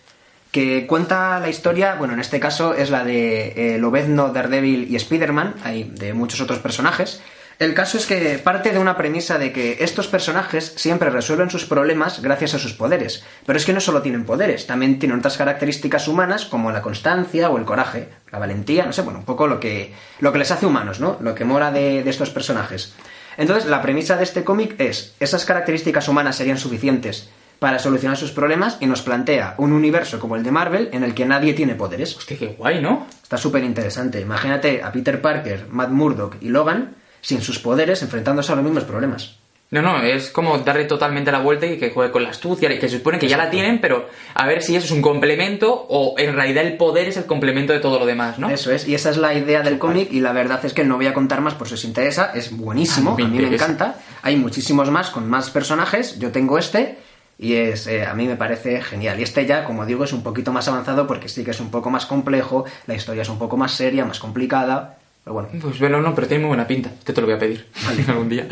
que 0.52 0.88
cuenta 0.88 1.40
la 1.40 1.50
historia, 1.50 1.96
bueno, 1.96 2.14
en 2.14 2.20
este 2.20 2.40
caso 2.40 2.74
es 2.74 2.90
la 2.90 3.04
de 3.04 3.76
eh, 3.76 3.78
Lobezno, 3.78 4.30
Daredevil 4.30 4.90
y 4.90 4.96
Spider-Man, 4.96 5.56
hay 5.64 5.84
de 5.84 6.14
muchos 6.14 6.42
otros 6.42 6.60
personajes. 6.60 7.22
El 7.60 7.74
caso 7.74 7.98
es 7.98 8.06
que 8.06 8.38
parte 8.38 8.72
de 8.72 8.78
una 8.78 8.98
premisa 8.98 9.40
de 9.40 9.52
que 9.52 9.78
estos 9.80 10.08
personajes 10.08 10.74
siempre 10.76 11.10
resuelven 11.10 11.50
sus 11.50 11.66
problemas 11.66 12.22
gracias 12.22 12.54
a 12.54 12.60
sus 12.60 12.74
poderes. 12.74 13.24
Pero 13.48 13.58
es 13.58 13.66
que 13.66 13.74
no 13.74 13.80
solo 13.80 14.04
tienen 14.04 14.26
poderes, 14.26 14.68
también 14.68 15.00
tienen 15.00 15.18
otras 15.18 15.38
características 15.38 16.08
humanas 16.08 16.46
como 16.46 16.72
la 16.72 16.84
constancia 16.84 17.50
o 17.50 17.58
el 17.58 17.66
coraje, 17.66 18.10
la 18.32 18.38
valentía, 18.38 18.86
no 18.86 18.94
sé, 18.94 19.02
bueno, 19.02 19.20
un 19.20 19.26
poco 19.26 19.48
lo 19.48 19.60
que, 19.60 19.92
lo 20.20 20.32
que 20.32 20.38
les 20.38 20.52
hace 20.52 20.68
humanos, 20.68 21.00
¿no? 21.00 21.18
Lo 21.20 21.34
que 21.34 21.46
mora 21.46 21.72
de 21.72 22.08
estos 22.08 22.30
personajes. 22.30 22.94
Entonces, 23.38 23.70
la 23.70 23.82
premisa 23.82 24.18
de 24.18 24.24
este 24.24 24.44
cómic 24.44 24.80
es, 24.80 25.16
esas 25.20 25.44
características 25.44 26.08
humanas 26.08 26.36
serían 26.36 26.60
suficientes 26.60 27.30
para 27.60 27.80
solucionar 27.80 28.18
sus 28.18 28.32
problemas 28.32 28.78
y 28.80 28.86
nos 28.86 29.02
plantea 29.02 29.56
un 29.58 29.74
universo 29.74 30.20
como 30.20 30.36
el 30.36 30.44
de 30.44 30.52
Marvel 30.52 30.90
en 30.94 31.04
el 31.04 31.14
que 31.14 31.26
nadie 31.26 31.54
tiene 31.54 31.76
poderes. 31.76 32.16
Hostia, 32.16 32.38
qué 32.38 32.48
guay, 32.48 32.82
¿no? 32.82 33.08
Está 33.22 33.38
súper 33.38 33.64
interesante. 33.64 34.22
Imagínate 34.22 34.84
a 34.84 34.92
Peter 34.92 35.22
Parker, 35.22 35.68
Matt 35.70 35.90
Murdock 35.90 36.38
y 36.42 36.50
Logan 36.50 36.96
sin 37.22 37.42
sus 37.42 37.60
poderes 37.60 38.02
enfrentándose 38.04 38.52
a 38.52 38.56
los 38.56 38.64
mismos 38.64 38.84
problemas. 38.84 39.38
No, 39.70 39.82
no, 39.82 40.02
es 40.02 40.30
como 40.30 40.58
darle 40.60 40.86
totalmente 40.86 41.30
la 41.30 41.40
vuelta 41.40 41.66
y 41.66 41.78
que 41.78 41.90
juegue 41.90 42.10
con 42.10 42.24
la 42.24 42.30
astucia, 42.30 42.72
y 42.72 42.80
que 42.80 42.88
se 42.88 43.00
supone 43.00 43.20
que 43.20 43.28
ya 43.28 43.36
la 43.36 43.50
tienen, 43.50 43.82
pero 43.82 44.08
a 44.34 44.48
ver 44.48 44.64
si 44.64 44.78
eso 44.78 44.86
es 44.86 44.92
un 44.92 45.02
complemento 45.02 45.74
o 45.90 46.16
en 46.18 46.34
realidad 46.36 46.66
el 46.66 46.78
poder 46.78 47.10
es 47.10 47.18
el 47.18 47.26
complemento 47.26 47.74
de 47.74 47.82
todo 47.82 48.00
lo 48.00 48.06
demás, 48.06 48.40
¿no? 48.40 48.50
Eso 48.50 48.72
es, 48.72 48.88
y 48.88 48.96
esa 48.96 49.10
es 49.10 49.18
la 49.18 49.34
idea 49.34 49.64
del 49.64 49.78
cómic 49.78 50.10
y 50.14 50.22
la 50.22 50.32
verdad 50.32 50.64
es 50.64 50.74
que 50.74 50.86
no 50.86 50.96
voy 50.96 51.08
a 51.08 51.14
contar 51.14 51.42
más 51.42 51.54
por 51.56 51.68
si 51.68 51.74
os 51.74 51.84
interesa, 51.84 52.32
es 52.34 52.56
buenísimo, 52.56 53.12
A 53.12 53.14
a 53.16 53.28
mí 53.28 53.40
me 53.40 53.54
encanta. 53.54 53.96
Hay 54.22 54.38
muchísimos 54.38 54.90
más 54.90 55.10
con 55.10 55.28
más 55.28 55.50
personajes, 55.50 56.18
yo 56.18 56.32
tengo 56.32 56.58
este 56.58 57.00
y 57.40 57.54
es 57.56 57.88
eh, 57.88 58.06
a 58.06 58.14
mí 58.14 58.26
me 58.28 58.36
parece 58.36 58.82
genial. 58.82 59.20
Y 59.20 59.24
este 59.24 59.46
ya, 59.46 59.64
como 59.64 59.86
digo, 59.86 60.04
es 60.04 60.14
un 60.14 60.24
poquito 60.24 60.52
más 60.52 60.68
avanzado 60.68 61.06
porque 61.08 61.30
sí 61.30 61.44
que 61.44 61.52
es 61.52 61.60
un 61.60 61.70
poco 61.72 61.90
más 61.90 62.06
complejo, 62.06 62.66
la 62.88 62.96
historia 62.96 63.22
es 63.22 63.30
un 63.30 63.38
poco 63.40 63.58
más 63.58 63.72
seria, 63.74 64.06
más 64.06 64.20
complicada, 64.20 64.98
pero 65.24 65.34
bueno. 65.36 65.50
Pues 65.62 65.80
velo, 65.80 66.02
no, 66.02 66.16
pero 66.16 66.28
tiene 66.28 66.42
muy 66.42 66.50
buena 66.50 66.66
pinta. 66.68 66.90
Este 66.98 67.14
te 67.14 67.22
lo 67.22 67.28
voy 67.28 67.36
a 67.36 67.40
pedir 67.40 67.68
algún 68.08 68.30
día. 68.30 68.48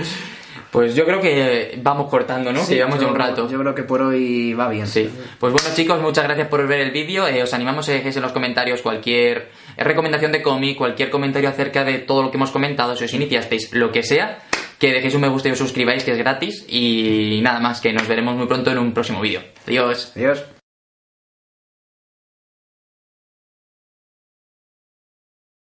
Pues 0.71 0.93
yo 0.93 1.05
creo 1.05 1.21
que 1.21 1.79
vamos 1.81 2.09
cortando, 2.09 2.51
¿no? 2.51 2.59
Sí, 2.59 2.69
que 2.69 2.75
llevamos 2.75 2.99
ya 2.99 3.05
yo- 3.05 3.11
un 3.13 3.15
rato. 3.15 3.49
Yo 3.49 3.59
creo 3.59 3.73
que 3.73 3.83
por 3.83 4.01
hoy 4.01 4.53
va 4.53 4.67
bien. 4.67 4.85
Sí. 4.87 5.09
Pues 5.39 5.53
bueno, 5.53 5.69
chicos, 5.73 6.01
muchas 6.01 6.25
gracias 6.25 6.49
por 6.49 6.67
ver 6.67 6.81
el 6.81 6.91
vídeo. 6.91 7.25
Eh, 7.27 7.41
os 7.43 7.53
animamos 7.53 7.87
a 7.87 7.93
dejéis 7.93 8.17
en 8.17 8.21
los 8.23 8.33
comentarios 8.33 8.81
cualquier 8.81 9.51
recomendación 9.77 10.33
de 10.33 10.41
cómic, 10.41 10.77
cualquier 10.77 11.09
comentario 11.09 11.47
acerca 11.47 11.85
de 11.85 11.99
todo 11.99 12.23
lo 12.23 12.29
que 12.31 12.35
hemos 12.37 12.51
comentado, 12.51 12.97
si 12.97 13.05
os 13.05 13.13
iniciasteis, 13.13 13.71
lo 13.71 13.91
que 13.93 14.03
sea, 14.03 14.39
que 14.87 14.93
dejéis 14.93 15.15
un 15.15 15.21
me 15.21 15.27
gusta 15.27 15.49
y 15.49 15.51
os 15.51 15.57
suscribáis, 15.57 16.03
que 16.03 16.11
es 16.11 16.17
gratis. 16.17 16.65
Y 16.67 17.39
nada 17.41 17.59
más, 17.59 17.81
que 17.81 17.93
nos 17.93 18.07
veremos 18.07 18.35
muy 18.35 18.47
pronto 18.47 18.71
en 18.71 18.77
un 18.77 18.93
próximo 18.93 19.21
vídeo. 19.21 19.41
Adiós. 19.65 20.11
Adiós. 20.15 20.54